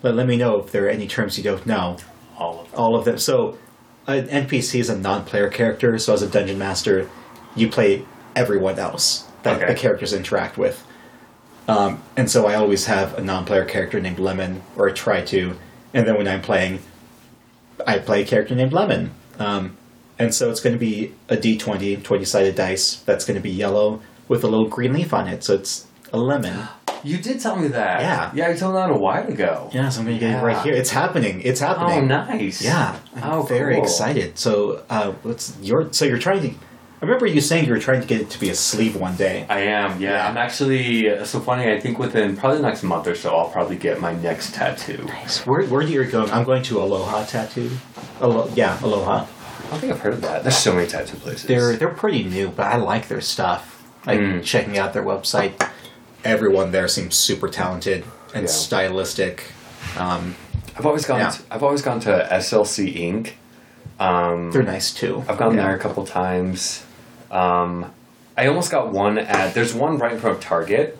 [0.03, 1.99] Let, let me know if there are any terms you don't know.
[2.39, 2.81] All of them.
[2.81, 3.19] all of them.
[3.19, 3.59] So,
[4.07, 5.99] an NPC is a non-player character.
[5.99, 7.09] So, as a dungeon master,
[7.57, 8.05] you play
[8.37, 9.73] everyone else that Okay.
[9.73, 10.85] the characters interact with.
[11.67, 15.55] Um, and so, I always have a non-player character named Lemon, or I try to.
[15.93, 16.79] And then when I'm playing,
[17.87, 19.11] I play a character named Lemon.
[19.39, 19.77] Um,
[20.19, 22.97] and so, it's going to be a D20, 20-sided dice.
[23.07, 25.43] That's going to be yellow with a little green leaf on it.
[25.45, 26.69] So it's a lemon.
[27.05, 28.01] You did tell me that.
[28.01, 28.31] Yeah.
[28.35, 29.71] Yeah, you told me that a while ago.
[29.73, 30.75] Yeah, so I'm going to get it right here.
[30.75, 31.41] It's happening.
[31.43, 31.99] It's happening.
[32.11, 32.63] Oh, nice.
[32.63, 33.85] Yeah, I'm Oh, very cool.
[33.85, 34.39] excited.
[34.39, 35.93] So, uh, what's your?
[35.93, 36.49] So you're trying to?
[37.01, 39.15] I remember you saying you were trying to get it to be a sleeve one
[39.15, 39.47] day.
[39.49, 40.11] I am, yeah.
[40.15, 40.29] Yeah.
[40.29, 41.71] I'm actually uh, so funny.
[41.71, 45.05] I think within probably the next month or so, I'll probably get my next tattoo.
[45.05, 45.47] Nice.
[45.47, 46.27] Where Where do you go?
[46.27, 47.71] I'm going to Aloha Tattoo.
[48.21, 49.27] Alo- yeah, Aloha.
[49.27, 50.43] I don't think I've heard of that.
[50.43, 51.45] There's so many tattoo places.
[51.45, 53.77] They're they're pretty new, but I like their stuff.
[54.07, 54.43] Like Mm.
[54.43, 55.53] checking out their website.
[56.25, 58.05] Everyone there seems super talented
[58.35, 58.51] and Yeah.
[58.51, 59.45] stylistic.
[59.97, 60.35] Um,
[60.77, 61.21] I've always gone.
[61.21, 61.31] Yeah.
[61.31, 63.33] To, I've always gone to SLC Inc.
[64.01, 65.25] Um, They're nice too.
[65.29, 65.65] I've gone Yeah.
[65.65, 66.85] there a couple times.
[67.31, 67.87] Um,
[68.37, 69.55] I almost got one at.
[69.55, 70.99] There's one right in front of Target.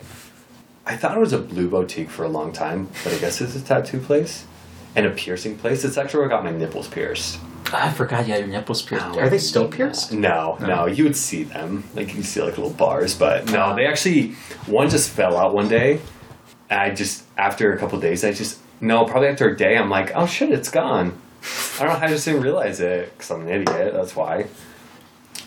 [0.85, 3.55] I thought it was a blue boutique for a long time, but I guess it's
[3.55, 4.45] a tattoo place
[4.95, 5.83] and a piercing place.
[5.85, 7.37] It's actually where I got my nipples pierced.
[7.73, 9.05] I forgot Yeah, your nipples pierced.
[9.13, 9.19] No.
[9.19, 10.11] Are they still pierced?
[10.11, 10.85] No, no, No.
[10.87, 11.83] you would see them.
[11.95, 14.31] Like you see like little bars, but no, they actually
[14.65, 15.99] one just fell out one day.
[16.69, 19.89] And I just after a couple days, I just no, probably after a day, I'm
[19.89, 21.19] like, oh shit, it's gone.
[21.79, 23.93] I don't know how I just didn't realize it because I'm an idiot.
[23.93, 24.47] That's why.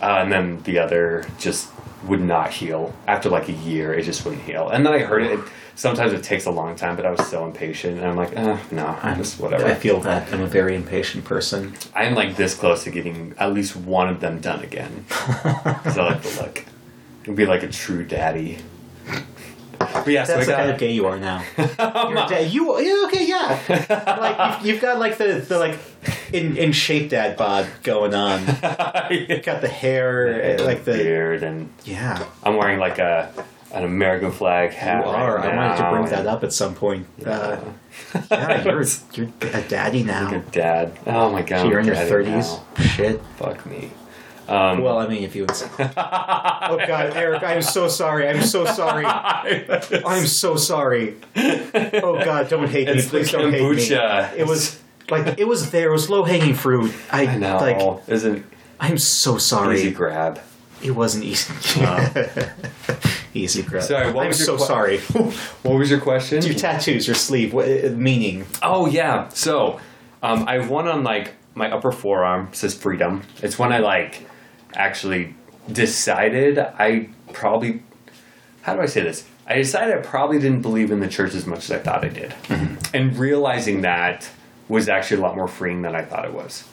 [0.00, 1.68] Uh, and then the other just
[2.06, 3.94] would not heal after like a year.
[3.94, 4.68] It just wouldn't heal.
[4.68, 5.40] And then I heard it.
[5.74, 8.58] Sometimes it takes a long time, but I was so impatient, and I'm like, eh,
[8.70, 9.64] no, just whatever.
[9.64, 11.74] I feel that I'm a very impatient person.
[11.94, 15.04] I'm like this close to getting at least one of them done again.
[15.08, 16.64] Because I like the look.
[17.22, 18.58] It'd be like a true daddy.
[19.78, 21.44] But yeah, so That's the got of gay you are now.
[21.58, 22.52] You're a dad.
[22.52, 23.58] You yeah, okay, yeah.
[24.20, 25.78] like you've, you've got like the, the like
[26.32, 28.40] in in shape dad bod going on.
[29.10, 32.26] You've got the hair, uh, like the beard, and yeah.
[32.42, 33.32] I'm wearing like a
[33.72, 35.04] an American flag You hat.
[35.04, 35.36] are.
[35.36, 37.06] right I wanted to bring that up at some point.
[37.24, 37.58] Uh,
[38.30, 38.84] yeah, you're
[39.14, 40.24] you're a daddy now.
[40.32, 40.98] Like a dad.
[41.06, 41.68] Oh my god.
[41.68, 42.56] You're in your thirties.
[42.78, 43.22] Shit.
[43.36, 43.90] Fuck me.
[44.48, 45.54] Um, Well, I mean, if you would.
[45.54, 45.68] Say.
[45.78, 48.28] oh God, Eric, I'm so sorry.
[48.28, 49.06] I'm so sorry.
[49.06, 51.14] I'm so sorry.
[51.36, 53.00] Oh God, don't hate me.
[53.02, 53.96] Please don't hate me.
[54.36, 54.81] It was
[55.12, 55.88] like it was there.
[55.88, 56.92] It was low hanging fruit.
[57.10, 57.58] I, I know.
[57.58, 58.08] like.
[58.08, 58.44] Isn't
[58.80, 59.76] I'm so sorry.
[59.76, 60.40] easy grab.
[60.82, 61.52] It wasn't easy.
[63.34, 63.84] easy grab.
[63.84, 64.98] Sorry, what I'm was your so que- sorry.
[65.62, 66.42] What was your question?
[66.42, 68.44] your tattoos, your sleeve, what, uh, meaning?
[68.62, 69.28] Oh yeah.
[69.28, 69.80] So
[70.22, 73.22] um, I have one on like my upper forearm says freedom.
[73.42, 74.26] It's when I like
[74.74, 75.34] actually
[75.70, 77.82] decided I probably
[78.62, 79.24] how do I say this?
[79.46, 82.08] I decided I probably didn't believe in the church as much as I thought I
[82.08, 82.34] did.
[82.94, 84.28] And realizing that
[84.72, 86.64] was actually a lot more freeing than I thought it was.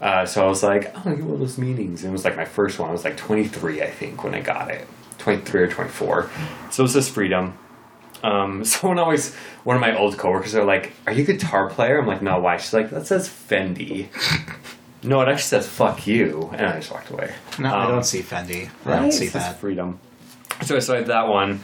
[0.00, 2.02] Uh, so I was like, oh, get one of those meetings.
[2.02, 2.88] And it was like my first one.
[2.88, 4.86] I was like 23, I think, when I got it.
[5.18, 6.30] 23 or 24.
[6.70, 7.58] So it was this freedom.
[8.22, 9.34] Um, someone always,
[9.64, 12.38] one of my old coworkers are like, "Are you a guitar player?" I'm like, "No,
[12.40, 14.06] why?" She's like, "That says Fender."
[15.02, 17.32] no, it actually says "fuck you," and I just walked away.
[17.58, 18.70] No, I Um, don't see Fender.
[18.84, 19.58] I Right, don't see that.
[19.60, 19.98] freedom.
[20.62, 21.60] So I started that one.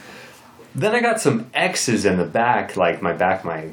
[0.75, 3.69] Then I got some X's in the back, like my back, my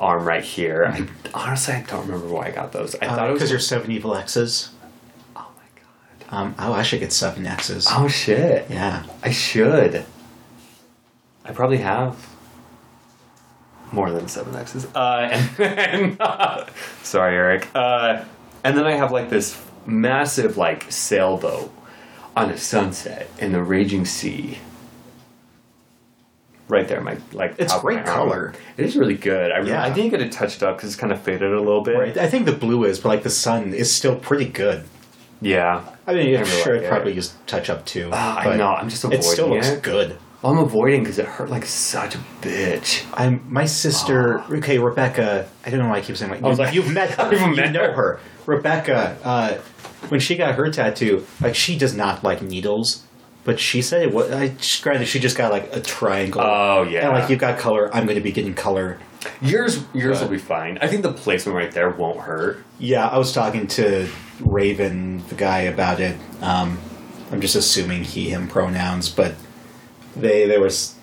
[0.00, 0.86] arm right here.
[0.86, 2.94] I, honestly, I don't remember why I got those.
[2.96, 4.70] I thought it was because Uh, you're seven evil X's.
[5.36, 5.80] Oh my
[6.30, 6.34] god!
[6.36, 7.86] Um, oh, I should get seven X's.
[7.90, 8.66] Oh shit!
[8.70, 9.04] Yeah.
[9.22, 10.04] I should.
[11.44, 12.28] I probably have
[13.92, 14.86] more than seven X's.
[14.94, 16.18] Uh, and then,
[17.02, 17.68] sorry, Eric.
[17.74, 18.24] Uh,
[18.64, 21.72] and then I have like this massive like sailboat
[22.36, 24.58] on a sunset in the raging sea.
[26.72, 27.54] Right there, my like.
[27.58, 28.54] It's great color.
[28.78, 29.52] It is really good.
[29.52, 29.82] I, Yeah.
[29.84, 31.96] I didn't get it touched up because it's kind of faded a little bit.
[31.98, 32.16] Right.
[32.16, 34.84] I think the blue is, but like the sun is still pretty good.
[35.40, 35.84] Yeah.
[36.06, 38.08] I mean, I'm sure like it probably just touch up too.
[38.12, 39.82] Ah, I know, I'm just It still avoiding looks it.
[39.82, 40.16] good.
[40.40, 43.04] Well, I'm avoiding because it hurt like such a bitch.
[43.14, 44.40] I'm my sister.
[44.50, 45.48] Okay, Rebecca.
[45.66, 47.32] I don't know why I keep saying like, I was you, like- you've met her.
[47.34, 47.92] You met know her.
[47.94, 48.20] her.
[48.46, 49.16] Rebecca.
[49.22, 49.54] Uh,
[50.08, 53.04] when she got her tattoo, like she does not like needles,
[53.44, 54.30] but she said it was.
[54.30, 56.40] I granted she just got like a triangle.
[56.42, 57.08] Oh yeah.
[57.08, 58.98] And like you've got color, I'm going to be getting color.
[59.40, 60.78] Yours, yours will be fine.
[60.78, 62.64] I think the placement right there won't hurt.
[62.78, 64.08] Yeah, I was talking to
[64.40, 66.16] Raven, the guy, about it.
[66.40, 66.78] Um,
[67.30, 69.34] I'm just assuming he, him pronouns, but
[70.16, 70.96] they there was,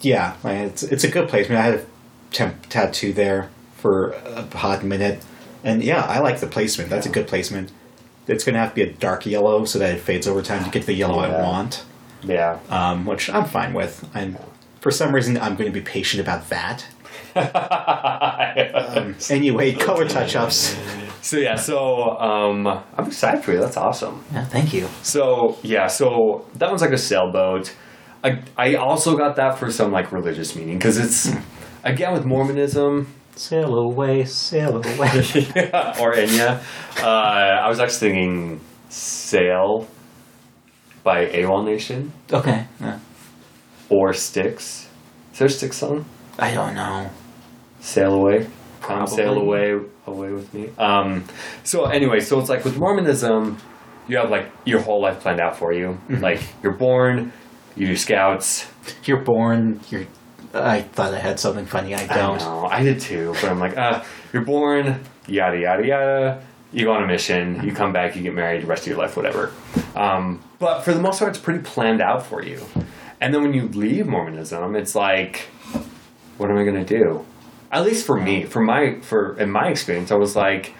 [0.00, 1.60] yeah, like, it's it's a good placement.
[1.60, 1.86] I had a
[2.30, 5.22] temp tattoo there for a hot minute,
[5.62, 6.88] and yeah, I like the placement.
[6.88, 7.70] That's a good placement.
[8.26, 10.64] It's going to have to be a dark yellow so that it fades over time
[10.64, 11.84] to get the yellow I want,
[12.22, 12.58] Yeah.
[12.70, 14.08] um, which I'm fine with.
[14.14, 14.36] I'm
[14.80, 16.86] for some reason I'm going to be patient about that.
[18.74, 20.76] Um, anyway, color touch ups.
[21.22, 23.60] so yeah, so um, I'm excited for you.
[23.60, 24.24] That's awesome.
[24.32, 24.88] Yeah, thank you.
[25.02, 27.74] So yeah, so that one's like a sailboat.
[28.22, 31.34] I I also got that for some like religious meaning because it's
[31.82, 34.82] again with Mormonism Sail away, sail away.
[36.00, 36.62] or Enya.
[37.02, 39.88] Uh, I was actually thinking "Sail"
[41.02, 42.66] by AWOLNATION okay.
[42.80, 42.98] yeah.
[43.90, 44.88] or Styx.
[45.32, 46.04] Is there a Styx song?
[46.38, 47.10] I don't know.
[47.80, 48.46] Sail away.
[48.80, 49.16] Come Probably.
[49.16, 50.70] sail away away with me.
[50.78, 51.24] Um
[51.62, 53.58] so anyway, so it's like with Mormonism,
[54.08, 55.98] you have like your whole life planned out for you.
[56.08, 57.32] Like you're born,
[57.76, 58.68] you do scouts.
[59.04, 59.80] You're born.
[59.90, 60.06] You're.
[60.54, 61.94] I thought I had something funny.
[61.94, 62.40] I don't.
[62.40, 66.42] I, know, I did too, but I'm like, uh, you're born, yada yada yada.
[66.72, 68.98] You go on a mission, you come back, you get married, the rest of your
[68.98, 69.52] life, whatever.
[69.94, 72.64] Um, but for the most part, it's pretty planned out for you.
[73.20, 75.48] And then when you leave Mormonism, it's like,
[76.36, 77.24] what am I gonna do?
[77.70, 80.74] At least for me, for my for in my experience, I was like,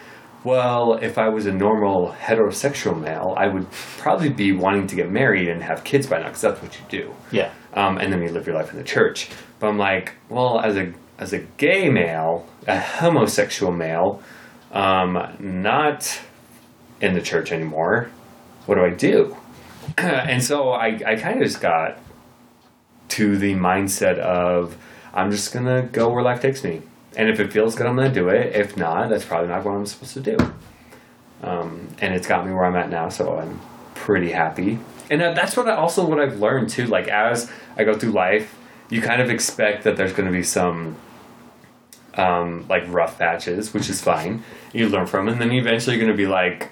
[0.44, 5.10] well, if I was a normal heterosexual male, I would probably be wanting to get
[5.10, 7.14] married and have kids by now because that's what you do.
[7.32, 7.50] Yeah.
[7.74, 9.28] Um, and then you live your life in the church.
[9.58, 14.22] But I'm like, well, as a as a gay male, a homosexual male,
[14.72, 16.20] um, not
[17.00, 18.10] in the church anymore.
[18.66, 19.36] What do I do?
[19.98, 21.98] and so I, I kind of just got
[23.10, 24.76] to the mindset of
[25.12, 26.82] I'm just gonna go where life takes me,
[27.16, 28.56] and if it feels good, I'm gonna do it.
[28.56, 30.36] If not, that's probably not what I'm supposed to do.
[31.42, 33.60] Um, and it's got me where I'm at now, so I'm
[33.94, 34.78] pretty happy.
[35.10, 36.86] And uh, that's what I, also what I've learned too.
[36.86, 38.56] Like as I go through life,
[38.90, 40.96] you kind of expect that there's going to be some
[42.14, 44.42] um, like rough patches, which is fine.
[44.72, 46.70] You learn from, and then eventually you're going to be like,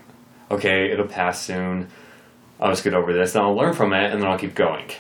[0.50, 1.88] okay, it'll pass soon.
[2.60, 4.90] I'll just get over this, and I'll learn from it, and then I'll keep going.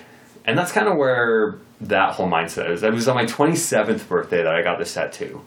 [0.44, 2.82] And that's kind of where that whole mindset is.
[2.82, 5.42] It was on my 27th birthday that I got this tattoo,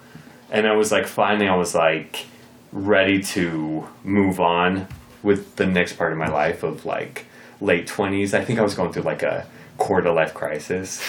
[0.50, 2.26] and I was like, finally, I was like
[2.72, 4.88] ready to move on
[5.24, 7.26] with the next part of my life of like
[7.66, 8.34] late 20s.
[8.34, 9.46] I think I was going through like a
[9.78, 11.02] quarter life crisis.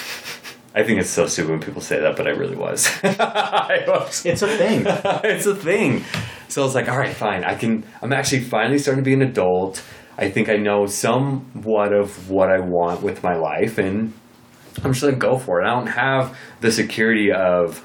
[0.74, 2.90] I think it's so stupid when people say that, but I really was.
[3.02, 4.26] I was.
[4.26, 4.84] It's a thing.
[4.86, 6.04] it's a thing.
[6.48, 7.44] So I was like, all right, fine.
[7.44, 7.84] I can.
[8.02, 9.82] I'm actually finally starting to be an adult.
[10.18, 14.12] I think I know somewhat of what I want with my life, and
[14.84, 15.66] I'm just gonna go for it.
[15.66, 17.82] I don't have the security of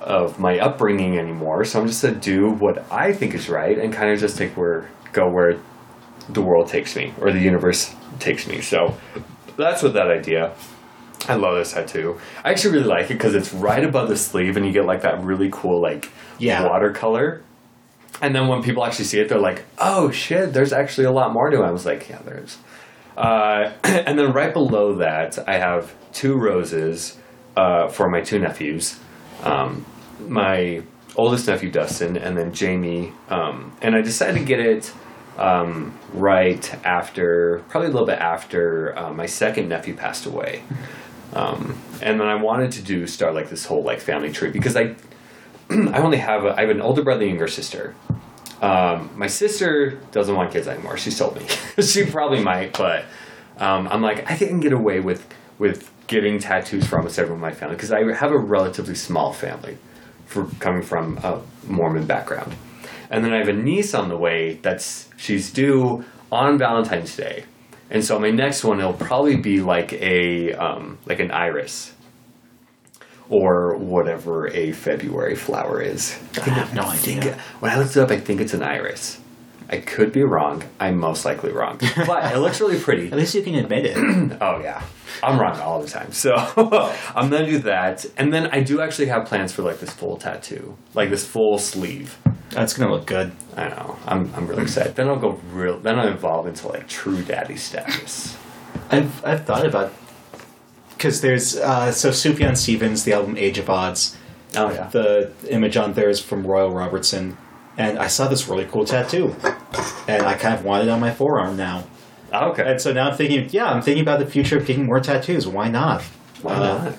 [0.00, 3.92] of my upbringing anymore, so I'm just gonna do what I think is right and
[3.92, 5.60] kind of just take where go where
[6.28, 8.60] the world takes me or the universe takes me.
[8.60, 8.96] So
[9.56, 10.52] that's what that idea.
[11.28, 12.18] I love this tattoo.
[12.44, 15.02] I actually really like it because it's right above the sleeve, and you get like
[15.02, 16.64] that really cool like Yeah.
[16.68, 17.42] watercolor.
[18.20, 20.52] And then when people actually see it, they're like, "Oh shit!
[20.52, 22.58] There's actually a lot more to it." I was like, "Yeah, there is."
[23.16, 27.16] Uh, and then right below that, I have two roses
[27.56, 28.98] uh, for my two nephews.
[29.42, 29.84] Um,
[30.28, 30.82] my
[31.16, 33.12] oldest nephew Dustin, and then Jamie.
[33.30, 34.92] Um, and I decided to get it
[35.38, 40.62] um, right after, probably a little bit after uh, my second nephew passed away.
[41.32, 44.76] Um, and then I wanted to do start like this whole like family tree because
[44.76, 44.94] I
[45.70, 47.94] I only have a, I have an older brother and younger sister.
[48.62, 50.96] Um, my sister doesn't want kids anymore.
[50.96, 51.46] She's told me
[51.82, 53.04] she probably might, but
[53.58, 55.26] um, I'm like I can get away with
[55.58, 59.32] with getting tattoos for almost everyone in my family because I have a relatively small
[59.32, 59.78] family
[60.26, 62.54] for coming from a Mormon background.
[63.14, 67.44] And then I have a niece on the way that's she's due on Valentine's Day.
[67.88, 71.92] And so my next one it'll probably be like a um, like an iris
[73.28, 76.18] or whatever a February flower is.
[76.36, 77.38] I have no I think- idea.
[77.60, 79.20] when I looked it up, I think it's an iris.
[79.74, 80.62] I could be wrong.
[80.78, 83.08] I'm most likely wrong, but it looks really pretty.
[83.08, 83.96] At least you can admit it.
[84.40, 84.82] Oh yeah,
[85.22, 86.12] I'm wrong all the time.
[86.12, 86.34] So
[87.14, 90.16] I'm gonna do that, and then I do actually have plans for like this full
[90.16, 92.18] tattoo, like this full sleeve.
[92.50, 93.32] That's gonna look good.
[93.56, 93.96] I know.
[94.06, 94.94] I'm I'm really excited.
[94.94, 95.80] Then I'll go real.
[95.80, 98.36] Then I'll evolve into like true daddy status.
[98.90, 99.92] I've I've thought about
[100.90, 104.16] because there's uh, so Sufjan Stevens, the album Age of Adz.
[104.56, 104.88] Oh yeah.
[104.88, 107.36] The image on there is from Royal Robertson,
[107.78, 109.34] and I saw this really cool tattoo,
[110.08, 111.84] and I kind of want it on my forearm now.
[112.32, 112.64] okay.
[112.66, 115.46] And so now I'm thinking, yeah, I'm thinking about the future of getting more tattoos.
[115.46, 116.02] Why not?
[116.42, 116.94] Why Uh, not?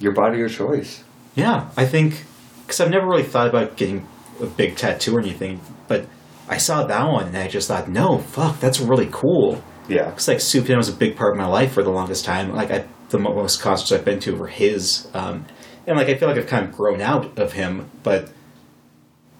[0.00, 1.02] Your body, your choice.
[1.34, 2.24] Yeah, I think
[2.62, 4.06] because I've never really thought about getting
[4.40, 6.06] a big tattoo or anything, but
[6.48, 9.62] I saw that one and I just thought, no, fuck, that's really cool.
[9.88, 10.10] Yeah.
[10.12, 12.52] It's like Sufjan was a big part of my life for the longest time.
[12.54, 15.46] Like I, the most concerts I've been to were his, um,
[15.86, 18.30] and like I feel like I've kind of grown out of him, but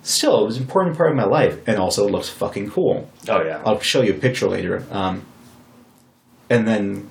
[0.02, 3.10] still, it was an important part of my life, and also it looks fucking cool.
[3.28, 3.62] Oh yeah.
[3.64, 4.84] I'll show you a picture later.
[4.90, 5.24] Um,
[6.50, 7.10] and then,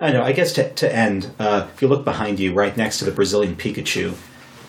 [0.00, 2.98] I know, I guess to, to end, uh, if you look behind you, right next
[2.98, 4.14] to the Brazilian Pikachu,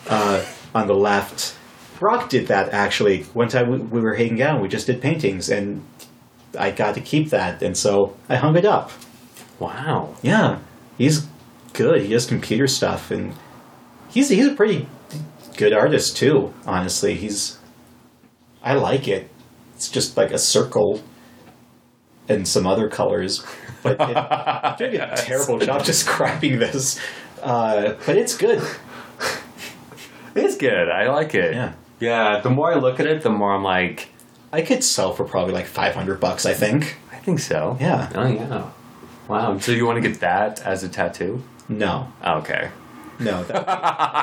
[0.09, 0.45] uh,
[0.75, 1.55] on the left,
[1.99, 3.23] Brock did that actually.
[3.33, 5.83] One time we, we were hanging out, we just did paintings, and
[6.57, 8.91] I got to keep that, and so I hung it up.
[9.59, 10.15] Wow.
[10.21, 10.59] Yeah,
[10.97, 11.27] he's
[11.73, 12.01] good.
[12.01, 13.35] He does computer stuff, and
[14.09, 14.87] he's he's a pretty
[15.57, 16.53] good artist too.
[16.65, 17.57] Honestly, he's
[18.63, 19.29] I like it.
[19.75, 21.01] It's just like a circle
[22.29, 23.43] and some other colors,
[23.83, 26.99] but it, doing a terrible job describing this.
[27.41, 28.61] Uh, but it's good.
[30.35, 30.89] It's good.
[30.89, 31.53] I like it.
[31.55, 31.73] Yeah.
[31.99, 32.39] Yeah.
[32.41, 34.09] The more I look at it, the more I'm like,
[34.53, 36.45] I could sell for probably like 500 bucks.
[36.45, 36.97] I think.
[37.11, 37.77] I think so.
[37.79, 38.09] Yeah.
[38.15, 38.69] Oh yeah.
[39.27, 39.57] Wow.
[39.59, 41.43] So you want to get that as a tattoo?
[41.69, 42.69] No, Oh, okay.
[43.21, 43.43] No.
[43.47, 43.65] That,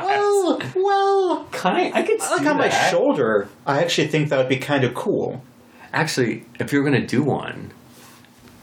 [0.04, 1.44] well, well.
[1.52, 1.94] Kind.
[1.94, 2.90] I could see Look on my that.
[2.90, 3.48] shoulder.
[3.66, 5.42] I actually think that would be kind of cool.
[5.92, 7.72] Actually, if you're gonna do one,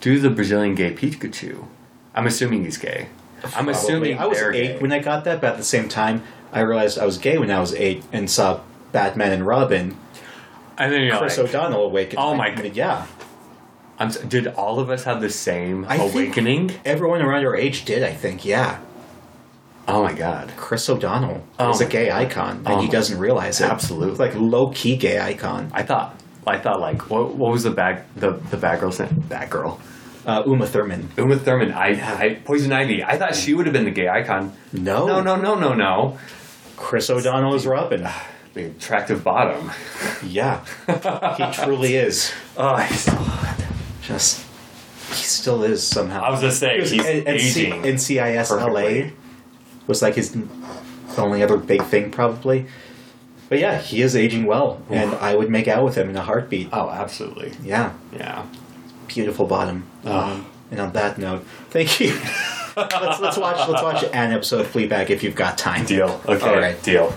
[0.02, 1.66] do the Brazilian gay Pikachu.
[2.14, 3.08] I'm assuming he's gay.
[3.56, 4.78] I'm assuming I was eight gay.
[4.80, 7.52] when I got that, but at the same time, I realized I was gay when
[7.52, 9.98] I was eight and saw Batman and Robin.
[10.78, 12.20] And then you're Chris like, O'Donnell awakened.
[12.20, 12.76] Oh my God.
[12.76, 13.06] Yeah,
[14.00, 16.72] I'm, did all of us have the same I think- awakening?
[16.86, 18.04] everyone around our age did.
[18.04, 18.46] I think.
[18.46, 18.80] Yeah,
[19.88, 20.52] Oh my god.
[20.58, 23.70] Chris O'Donnell Oh is a gay icon, and Oh he doesn't realize it.
[23.70, 24.18] Absolutely.
[24.18, 25.70] like low key gay icon.
[25.74, 29.24] I thought I thought like what, what was the bag the the bad girl's name?
[29.30, 29.80] Bad girl.
[30.26, 31.08] Uh, Uma Thurman.
[31.18, 31.72] Uma Thurman.
[31.72, 31.90] I,
[32.24, 33.04] I Poison Ivy.
[33.04, 34.54] I thought she would have been the gay icon.
[34.74, 36.18] No, No, no, no, no, no.
[36.78, 38.08] Chris O'Donnell is Robin.
[38.56, 39.70] The attractive bottom.
[40.26, 40.66] Yeah,
[41.38, 42.32] he truly is.
[42.58, 43.06] Oh, he's
[44.02, 44.46] Just
[45.10, 46.22] he still is somehow.
[46.24, 49.14] I was just saying, he's N- NC aging NCIS LA perfectly.
[49.88, 50.36] Was like his
[51.18, 52.68] only other big thing, probably.
[53.50, 56.22] But yeah, he is aging well, and I would make out with him in a
[56.24, 56.70] heartbeat.
[56.74, 57.54] Oh, absolutely.
[57.64, 58.46] Yeah, Yeah.
[59.08, 59.86] beautiful bottom.
[60.04, 62.18] Um, and on that note, thank you.
[62.76, 65.86] let's let's watch let's watch an episode of Fleabag if you've got time.
[65.86, 66.20] Deal.
[66.28, 66.50] Okay.
[66.50, 66.82] All right.
[66.84, 67.14] Deal.